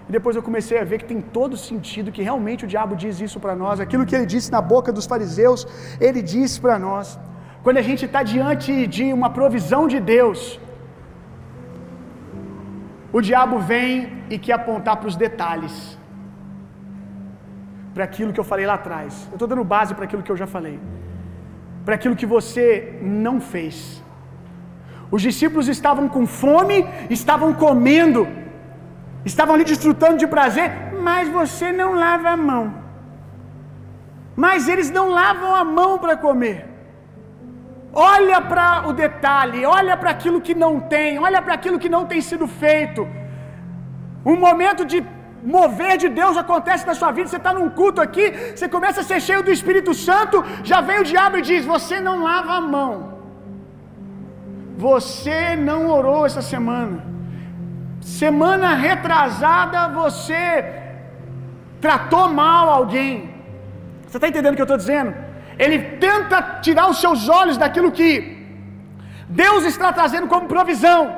[0.09, 3.21] E depois eu comecei a ver que tem todo sentido, que realmente o diabo diz
[3.27, 3.81] isso para nós.
[3.85, 5.67] Aquilo que ele disse na boca dos fariseus,
[6.01, 7.19] ele disse para nós.
[7.65, 10.59] Quando a gente está diante de uma provisão de Deus,
[13.13, 13.91] o diabo vem
[14.31, 15.99] e quer apontar para os detalhes,
[17.95, 19.27] para aquilo que eu falei lá atrás.
[19.31, 20.79] Eu estou dando base para aquilo que eu já falei
[21.85, 23.77] para aquilo que você não fez.
[25.11, 26.79] Os discípulos estavam com fome,
[27.19, 28.29] estavam comendo,
[29.25, 30.71] estavam ali desfrutando de prazer,
[31.09, 32.65] mas você não lava a mão.
[34.45, 36.59] Mas eles não lavam a mão para comer.
[37.93, 42.07] Olha para o detalhe, olha para aquilo que não tem, olha para aquilo que não
[42.07, 43.09] tem sido feito.
[44.25, 44.99] Um momento de
[45.43, 47.29] mover de Deus acontece na sua vida.
[47.29, 51.01] Você está num culto aqui, você começa a ser cheio do Espírito Santo, já vem
[51.01, 53.21] o diabo e diz: Você não lava a mão.
[54.77, 57.05] Você não orou essa semana.
[58.01, 60.43] Semana retrasada você
[61.81, 63.35] tratou mal alguém.
[64.07, 65.15] Você está entendendo o que eu estou dizendo?
[65.59, 68.41] Ele tenta tirar os seus olhos daquilo que
[69.29, 71.17] Deus está trazendo como provisão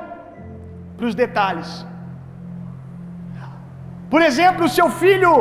[0.96, 1.86] para os detalhes.
[4.12, 5.32] Por exemplo, seu filho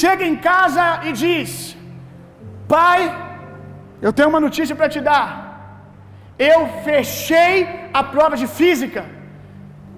[0.00, 1.50] chega em casa e diz:
[2.74, 3.00] Pai,
[4.06, 5.28] eu tenho uma notícia para te dar.
[6.50, 7.54] Eu fechei
[8.00, 9.02] a prova de física.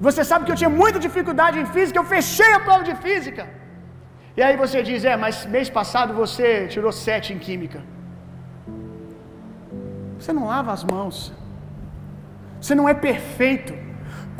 [0.06, 3.44] Você sabe que eu tinha muita dificuldade em física, eu fechei a prova de física.
[4.38, 7.82] E aí você diz: É, mas mês passado você tirou sete em química.
[10.18, 11.18] Você não lava as mãos.
[12.60, 13.74] Você não é perfeito.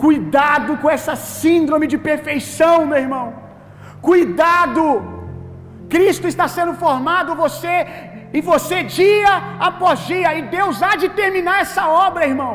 [0.07, 3.50] Cuidado com essa síndrome de perfeição, meu irmão.
[4.09, 4.85] Cuidado!
[5.95, 7.75] Cristo está sendo formado você
[8.33, 9.33] e você dia
[9.69, 12.55] após dia, e Deus há de terminar essa obra, irmão.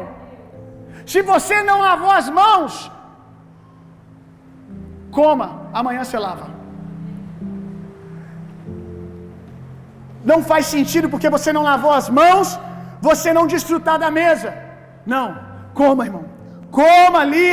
[1.05, 2.91] Se você não lavou as mãos,
[5.11, 6.47] coma, amanhã você lava.
[10.31, 12.57] Não faz sentido porque você não lavou as mãos,
[13.09, 14.51] você não desfrutar da mesa.
[15.05, 15.27] Não,
[15.73, 16.26] coma, irmão.
[16.72, 17.51] Coma ali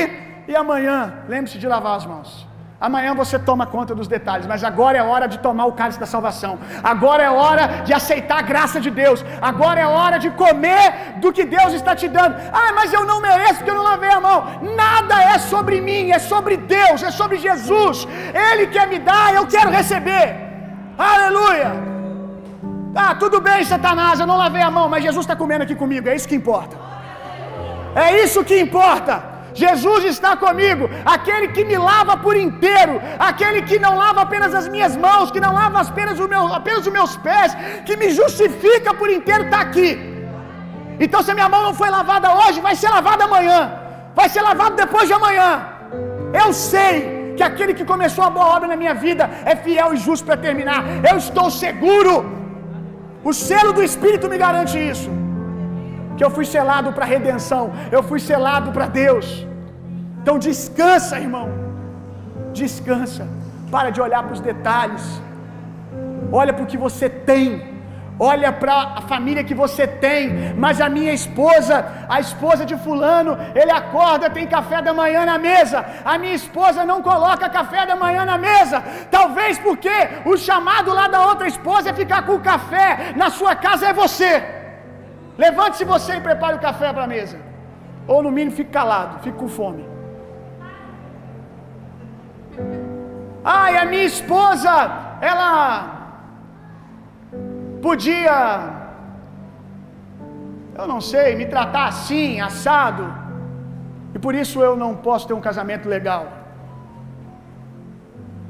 [0.48, 0.97] e amanhã,
[1.28, 2.52] lembre-se de lavar as mãos.
[2.86, 6.09] Amanhã você toma conta dos detalhes, mas agora é hora de tomar o cálice da
[6.14, 6.52] salvação.
[6.92, 9.24] Agora é hora de aceitar a graça de Deus.
[9.50, 10.86] Agora é hora de comer
[11.22, 12.34] do que Deus está te dando.
[12.62, 14.38] Ah, mas eu não mereço porque eu não lavei a mão.
[14.82, 18.09] Nada é sobre mim, é sobre Deus, é sobre Jesus.
[18.50, 20.26] Ele quer me dar, eu quero receber.
[20.98, 21.70] Aleluia.
[22.96, 26.09] Ah, tudo bem, Satanás, eu não lavei a mão, mas Jesus está comendo aqui comigo,
[26.09, 26.76] é isso que importa.
[27.94, 29.31] É isso que importa.
[29.55, 34.69] Jesus está comigo, aquele que me lava por inteiro, aquele que não lava apenas as
[34.69, 37.55] minhas mãos, que não lava apenas, o meu, apenas os meus pés,
[37.87, 39.91] que me justifica por inteiro, está aqui.
[40.99, 43.73] Então, se a minha mão não foi lavada hoje, vai ser lavada amanhã,
[44.15, 45.49] vai ser lavada depois de amanhã.
[46.45, 49.97] Eu sei que aquele que começou a boa obra na minha vida é fiel e
[49.97, 50.83] justo para terminar.
[51.11, 52.15] Eu estou seguro.
[53.24, 55.22] O selo do Espírito me garante isso
[56.16, 59.47] que eu fui selado para redenção, eu fui selado para Deus.
[60.22, 61.48] Então descansa, irmão.
[62.52, 63.26] Descansa.
[63.70, 65.05] Para de olhar para os detalhes.
[66.30, 67.72] Olha para o que você tem.
[68.18, 70.55] Olha para a família que você tem.
[70.64, 75.39] Mas a minha esposa, a esposa de fulano, ele acorda, tem café da manhã na
[75.39, 75.84] mesa.
[76.05, 78.80] A minha esposa não coloca café da manhã na mesa.
[79.10, 83.56] Talvez porque o chamado lá da outra esposa é ficar com o café na sua
[83.56, 84.61] casa é você.
[85.38, 87.38] Levante-se você e prepare o café para a mesa.
[88.06, 89.84] Ou no mínimo fique calado, fique com fome.
[93.44, 94.70] Ai, a minha esposa,
[95.20, 96.02] ela
[97.80, 98.36] podia,
[100.78, 103.12] eu não sei, me tratar assim, assado,
[104.14, 106.26] e por isso eu não posso ter um casamento legal.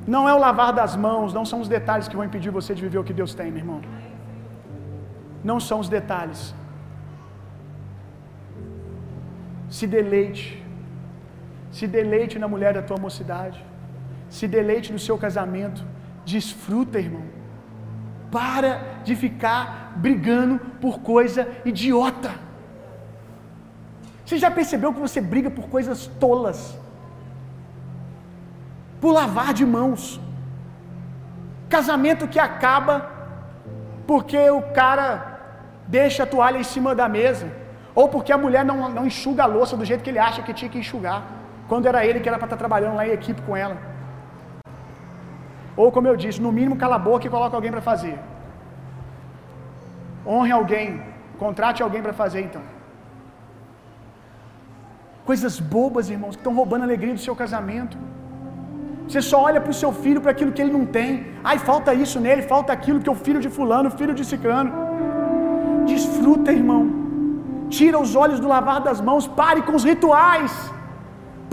[0.06, 2.82] Não é o lavar das mãos, não são os detalhes que vão impedir você de
[2.82, 3.80] viver o que Deus tem, meu irmão.
[5.44, 6.54] Não são os detalhes.
[9.77, 10.47] Se deleite.
[11.77, 13.59] Se deleite na mulher da tua mocidade.
[14.39, 15.82] Se deleite no seu casamento.
[16.32, 17.24] Desfruta, irmão.
[18.36, 18.73] Para
[19.07, 22.32] de ficar brigando por coisa idiota.
[24.24, 26.61] Você já percebeu que você briga por coisas tolas?
[29.01, 30.20] Por lavar de mãos.
[31.77, 32.94] Casamento que acaba
[34.07, 35.07] porque o cara
[35.89, 37.61] deixa a toalha em cima da mesa.
[37.94, 40.55] Ou porque a mulher não, não enxuga a louça do jeito que ele acha que
[40.55, 41.23] tinha que enxugar.
[41.69, 43.77] Quando era ele que era para estar trabalhando lá em equipe com ela.
[45.77, 48.19] Ou como eu disse, no mínimo cala a boca e coloca alguém para fazer.
[50.27, 51.02] Honre alguém,
[51.39, 52.62] contrate alguém para fazer então.
[55.24, 57.97] Coisas bobas, irmãos, que estão roubando a alegria do seu casamento.
[59.09, 61.27] Você só olha para o seu filho para aquilo que ele não tem.
[61.43, 64.73] Ai, falta isso nele, falta aquilo que é o filho de fulano, filho de ciclano.
[65.86, 67.02] Desfruta, irmão.
[67.77, 70.53] Tira os olhos do lavar das mãos, pare com os rituais.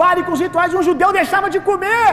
[0.02, 0.74] Pare com os rituais.
[0.74, 2.10] Um judeu deixava de comer,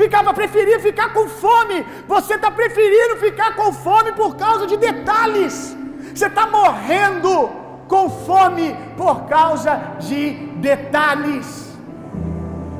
[0.00, 1.78] ficava preferindo ficar com fome.
[2.08, 5.76] Você está preferindo ficar com fome por causa de detalhes.
[6.14, 7.32] Você está morrendo
[7.92, 9.72] com fome por causa
[10.08, 10.22] de
[10.68, 11.48] detalhes.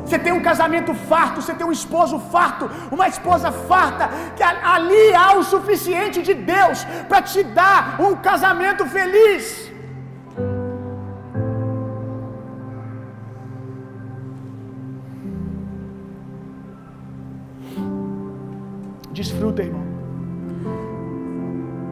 [0.04, 5.14] Você tem um casamento farto, você tem um esposo farto, uma esposa farta, que ali
[5.14, 9.69] há o suficiente de Deus para te dar um casamento feliz.
[19.20, 19.84] Desfruta, irmão.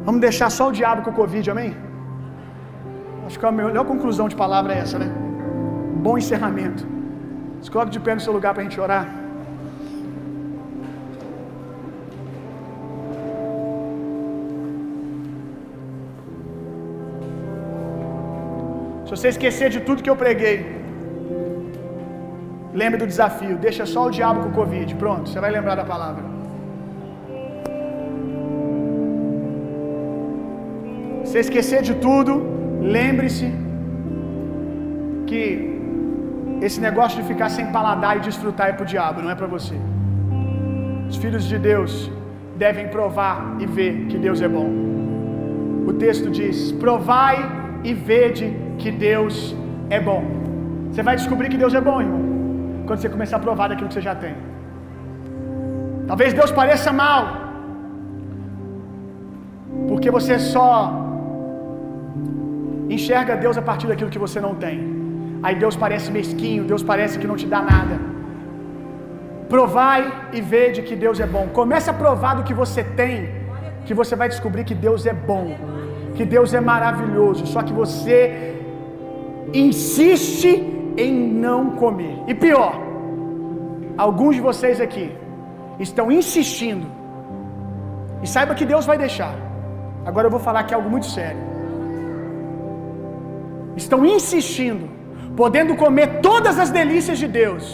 [0.06, 1.70] Vamos deixar só o diabo com o Covid, amém?
[3.26, 5.08] Acho que a melhor conclusão de palavra é essa, né?
[6.06, 6.82] bom encerramento.
[7.60, 9.06] Se coloque de pé no seu lugar para a gente orar.
[19.04, 20.56] Se você esquecer de tudo que eu preguei,
[22.72, 23.58] lembre do desafio.
[23.68, 24.94] Deixa só o diabo com o Covid.
[24.94, 26.37] Pronto, você vai lembrar da palavra.
[31.30, 32.32] Se esquecer de tudo,
[32.80, 33.48] lembre-se
[35.26, 35.42] que
[36.66, 39.46] esse negócio de ficar sem paladar e desfrutar é para o diabo, não é para
[39.46, 39.74] você.
[41.08, 42.10] Os filhos de Deus
[42.56, 44.68] devem provar e ver que Deus é bom.
[45.86, 47.36] O texto diz: provai
[47.84, 48.46] e vede
[48.78, 49.54] que Deus
[49.90, 50.22] é bom.
[50.90, 52.22] Você vai descobrir que Deus é bom, irmão,
[52.86, 54.34] quando você começar a provar daquilo que você já tem.
[56.06, 57.24] Talvez Deus pareça mal,
[59.88, 61.07] porque você só
[62.98, 64.76] enxerga Deus a partir daquilo que você não tem.
[65.44, 67.96] Aí Deus parece mesquinho, Deus parece que não te dá nada.
[69.54, 70.02] Provai
[70.36, 71.44] e vede que Deus é bom.
[71.60, 73.16] Comece a provar do que você tem,
[73.86, 75.46] que você vai descobrir que Deus é bom,
[76.16, 78.14] que Deus é maravilhoso, só que você
[79.64, 80.50] insiste
[81.04, 81.12] em
[81.46, 82.16] não comer.
[82.26, 82.74] E pior,
[84.06, 85.06] alguns de vocês aqui
[85.86, 86.86] estão insistindo,
[88.22, 89.34] e saiba que Deus vai deixar.
[90.04, 91.48] Agora eu vou falar aqui algo muito sério.
[93.82, 94.86] Estão insistindo,
[95.40, 97.64] podendo comer todas as delícias de Deus.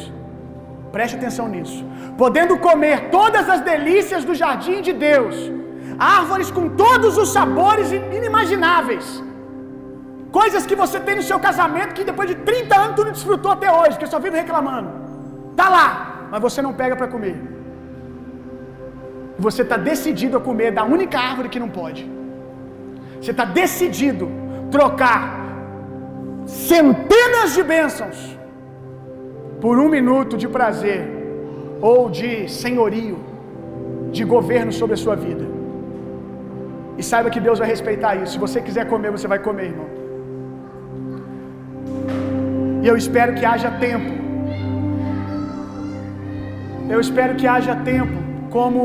[0.94, 1.81] Preste atenção nisso.
[2.22, 5.36] Podendo comer todas as delícias do jardim de Deus.
[5.98, 9.06] Árvores com todos os sabores inimagináveis.
[10.40, 13.52] Coisas que você tem no seu casamento que depois de 30 anos tu não desfrutou
[13.56, 14.89] até hoje, que só vive reclamando.
[15.60, 15.86] Tá lá,
[16.31, 17.36] mas você não pega para comer.
[19.47, 22.02] Você está decidido a comer da única árvore que não pode.
[23.20, 24.28] Você está decidido
[24.70, 25.43] trocar
[26.46, 28.38] centenas de bênçãos
[29.60, 31.02] por um minuto de prazer
[31.80, 33.18] ou de senhorio,
[34.12, 35.44] de governo sobre a sua vida.
[36.96, 38.32] E saiba que Deus vai respeitar isso.
[38.34, 39.88] Se você quiser comer, você vai comer, irmão.
[42.82, 44.12] E eu espero que haja tempo.
[46.94, 48.16] Eu espero que haja tempo,
[48.50, 48.80] como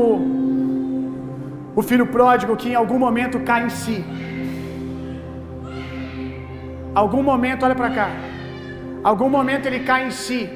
[1.76, 3.98] o filho pródigo que em algum momento cai em si.
[6.94, 8.08] Algum momento, olha para cá.
[9.02, 10.50] Algum momento ele cai em si.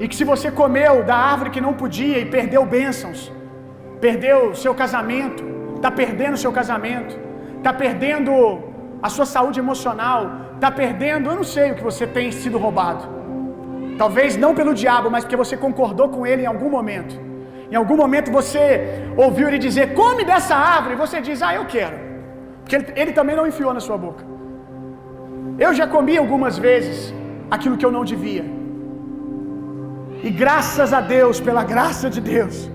[0.00, 3.32] E que se você comeu da árvore que não podia e perdeu bênçãos,
[4.00, 5.42] perdeu seu casamento,
[5.76, 7.18] está perdendo seu casamento,
[7.56, 8.32] está perdendo
[9.02, 13.02] a sua saúde emocional, está perdendo, eu não sei o que você tem sido roubado.
[13.96, 17.14] Talvez não pelo diabo, mas porque você concordou com ele em algum momento.
[17.70, 18.64] Em algum momento você
[19.16, 21.96] ouviu ele dizer: come dessa árvore, e você diz: ah, eu quero.
[22.60, 24.37] Porque ele, ele também não enfiou na sua boca.
[25.58, 27.12] Eu já comi algumas vezes
[27.50, 28.44] aquilo que eu não devia.
[30.22, 32.70] E graças a Deus, pela graça de Deus,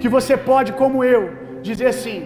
[0.00, 1.22] que você pode, como eu,
[1.62, 2.18] dizer assim: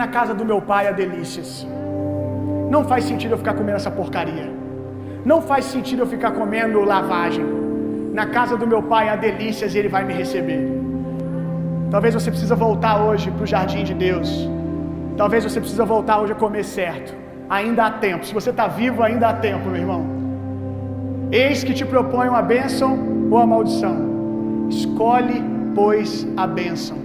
[0.00, 1.66] na casa do meu pai há delícias.
[2.70, 4.48] Não faz sentido eu ficar comendo essa porcaria.
[5.24, 7.44] Não faz sentido eu ficar comendo lavagem.
[8.12, 10.62] Na casa do meu pai há delícias e ele vai me receber.
[11.90, 14.30] Talvez você precisa voltar hoje para o jardim de Deus.
[15.16, 17.25] Talvez você precisa voltar hoje a comer certo.
[17.48, 18.26] Ainda há tempo.
[18.26, 20.04] Se você está vivo, ainda há tempo, meu irmão.
[21.30, 22.98] Eis que te proponho a bênção
[23.30, 23.96] ou a maldição.
[24.68, 25.42] Escolhe,
[25.74, 26.98] pois, a bênção.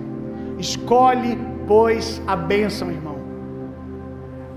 [0.58, 1.38] Escolhe,
[1.68, 3.18] pois, a bênção, irmão.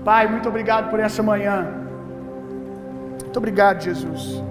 [0.03, 1.67] Pai, muito obrigado por essa manhã.
[3.23, 4.43] Muito obrigado, Jesus.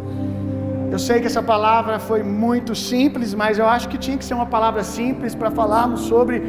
[0.90, 4.34] Eu sei que essa palavra foi muito simples, mas eu acho que tinha que ser
[4.34, 6.42] uma palavra simples para falarmos sobre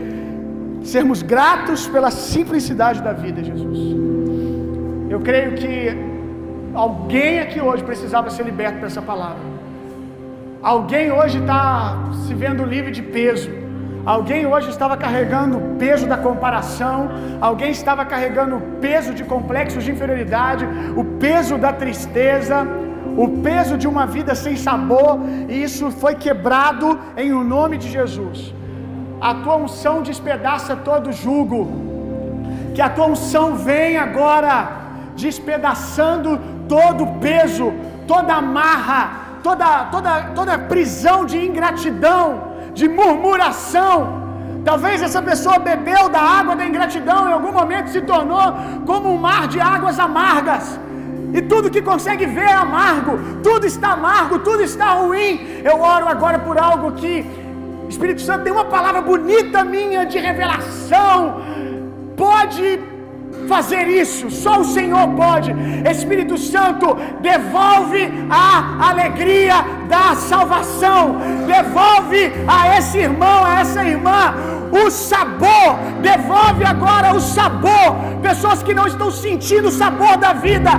[0.84, 3.80] sermos gratos pela simplicidade da vida, Jesus.
[5.16, 5.74] Eu creio que
[6.86, 9.46] alguém aqui hoje precisava ser liberto por essa palavra.
[10.62, 13.50] Alguém hoje está se vendo livre de peso.
[14.06, 17.10] Alguém hoje estava carregando o peso da comparação,
[17.40, 20.68] alguém estava carregando o peso de complexos de inferioridade,
[20.98, 22.68] o peso da tristeza,
[23.26, 25.18] o peso de uma vida sem sabor,
[25.48, 28.54] e isso foi quebrado em o nome de Jesus.
[29.22, 31.62] A tua unção despedaça todo jugo,
[32.76, 34.84] que a tua unção vem agora
[35.16, 37.74] despedaçando todo peso,
[38.08, 42.26] toda amarra, toda, toda, toda prisão de ingratidão,
[42.74, 44.24] de murmuração.
[44.64, 48.48] Talvez essa pessoa bebeu da água da ingratidão em algum momento se tornou
[48.86, 50.80] como um mar de águas amargas.
[51.34, 55.62] E tudo que consegue ver é amargo, tudo está amargo, tudo está ruim.
[55.64, 57.26] Eu oro agora por algo que
[57.90, 61.42] Espírito Santo tem uma palavra bonita minha de revelação.
[62.18, 62.80] Pode
[63.48, 65.54] fazer isso, só o Senhor pode.
[65.90, 69.56] Espírito Santo, devolve a alegria
[69.88, 74.34] da salvação, devolve a esse irmão, a essa irmã,
[74.72, 77.96] o sabor, devolve agora o sabor.
[78.22, 80.72] Pessoas que não estão sentindo o sabor da vida,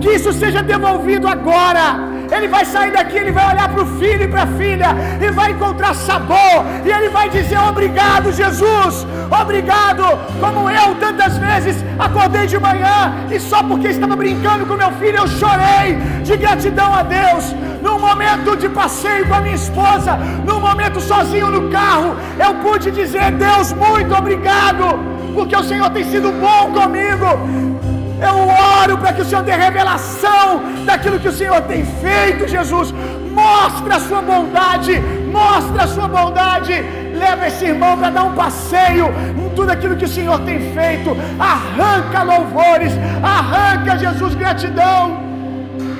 [0.00, 2.10] que isso seja devolvido agora.
[2.34, 4.88] Ele vai sair daqui, ele vai olhar para o filho e para a filha
[5.20, 6.64] e vai encontrar sabor.
[6.84, 9.06] E ele vai dizer: Obrigado, Jesus,
[9.40, 10.04] obrigado.
[10.38, 15.18] Como eu tantas vezes acordei de manhã e só porque estava brincando com meu filho
[15.18, 17.54] eu chorei de gratidão a Deus.
[17.82, 20.16] Num momento de passeio com a minha esposa,
[20.46, 25.00] num momento sozinho no carro, eu pude dizer: Deus, muito obrigado,
[25.34, 27.79] porque o Senhor tem sido bom comigo.
[28.22, 28.36] Eu
[28.82, 32.92] oro para que o Senhor dê revelação daquilo que o Senhor tem feito, Jesus.
[33.32, 35.00] Mostra a sua bondade,
[35.32, 36.72] mostra a sua bondade.
[37.14, 39.06] Leva esse irmão para dar um passeio
[39.36, 41.16] em tudo aquilo que o Senhor tem feito.
[41.38, 42.92] Arranca louvores,
[43.22, 45.20] arranca, Jesus, gratidão.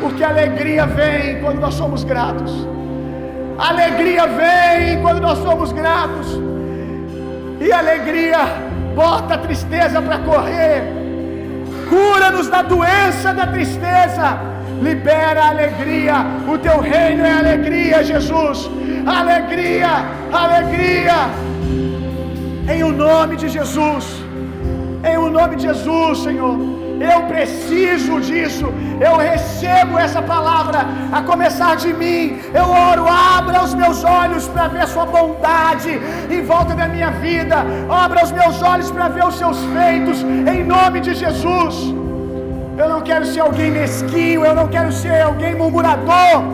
[0.00, 2.66] Porque a alegria vem quando nós somos gratos.
[3.58, 6.38] A alegria vem quando nós somos gratos.
[7.60, 8.38] e alegria.
[8.94, 10.99] Bota a tristeza para correr.
[11.90, 14.38] Cura-nos da doença da tristeza.
[14.80, 16.14] Libera a alegria.
[16.48, 18.70] O teu reino é alegria, Jesus.
[19.06, 19.90] Alegria,
[20.32, 21.18] alegria.
[22.72, 24.04] Em o nome de Jesus.
[25.04, 26.79] Em o nome de Jesus, Senhor.
[27.00, 28.66] Eu preciso disso.
[29.00, 32.38] Eu recebo essa palavra a começar de mim.
[32.52, 35.98] Eu oro, abra os meus olhos para ver a sua bondade
[36.30, 37.56] em volta da minha vida.
[37.88, 40.20] Abra os meus olhos para ver os seus feitos
[40.54, 41.76] em nome de Jesus.
[42.76, 46.44] Eu não quero ser alguém mesquinho, eu não quero ser alguém murmurador.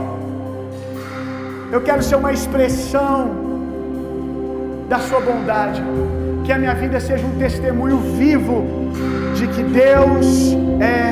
[1.72, 3.30] Eu quero ser uma expressão
[4.88, 5.82] da sua bondade.
[6.46, 8.56] Que a minha vida seja um testemunho vivo
[9.34, 10.26] de que Deus
[10.80, 11.06] é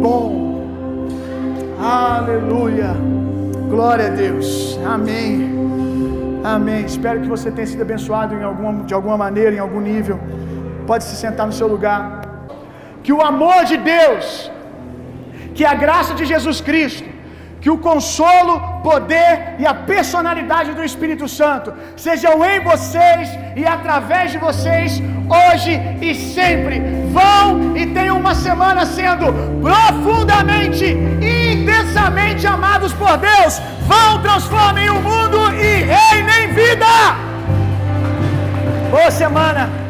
[0.00, 0.62] bom.
[1.80, 2.90] Aleluia.
[3.68, 4.78] Glória a Deus.
[4.86, 5.50] Amém.
[6.44, 6.84] Amém.
[6.84, 10.20] Espero que você tenha sido abençoado em alguma, de alguma maneira, em algum nível.
[10.86, 12.02] Pode se sentar no seu lugar.
[13.02, 14.48] Que o amor de Deus,
[15.56, 17.08] que a graça de Jesus Cristo,
[17.62, 24.32] que o consolo, poder e a personalidade do Espírito Santo sejam em vocês e através
[24.32, 26.82] de vocês, hoje e sempre.
[27.12, 33.60] Vão e tenham uma semana sendo profundamente e intensamente amados por Deus.
[33.86, 36.86] Vão, transformem o mundo e reinem vida.
[38.90, 39.81] Boa semana.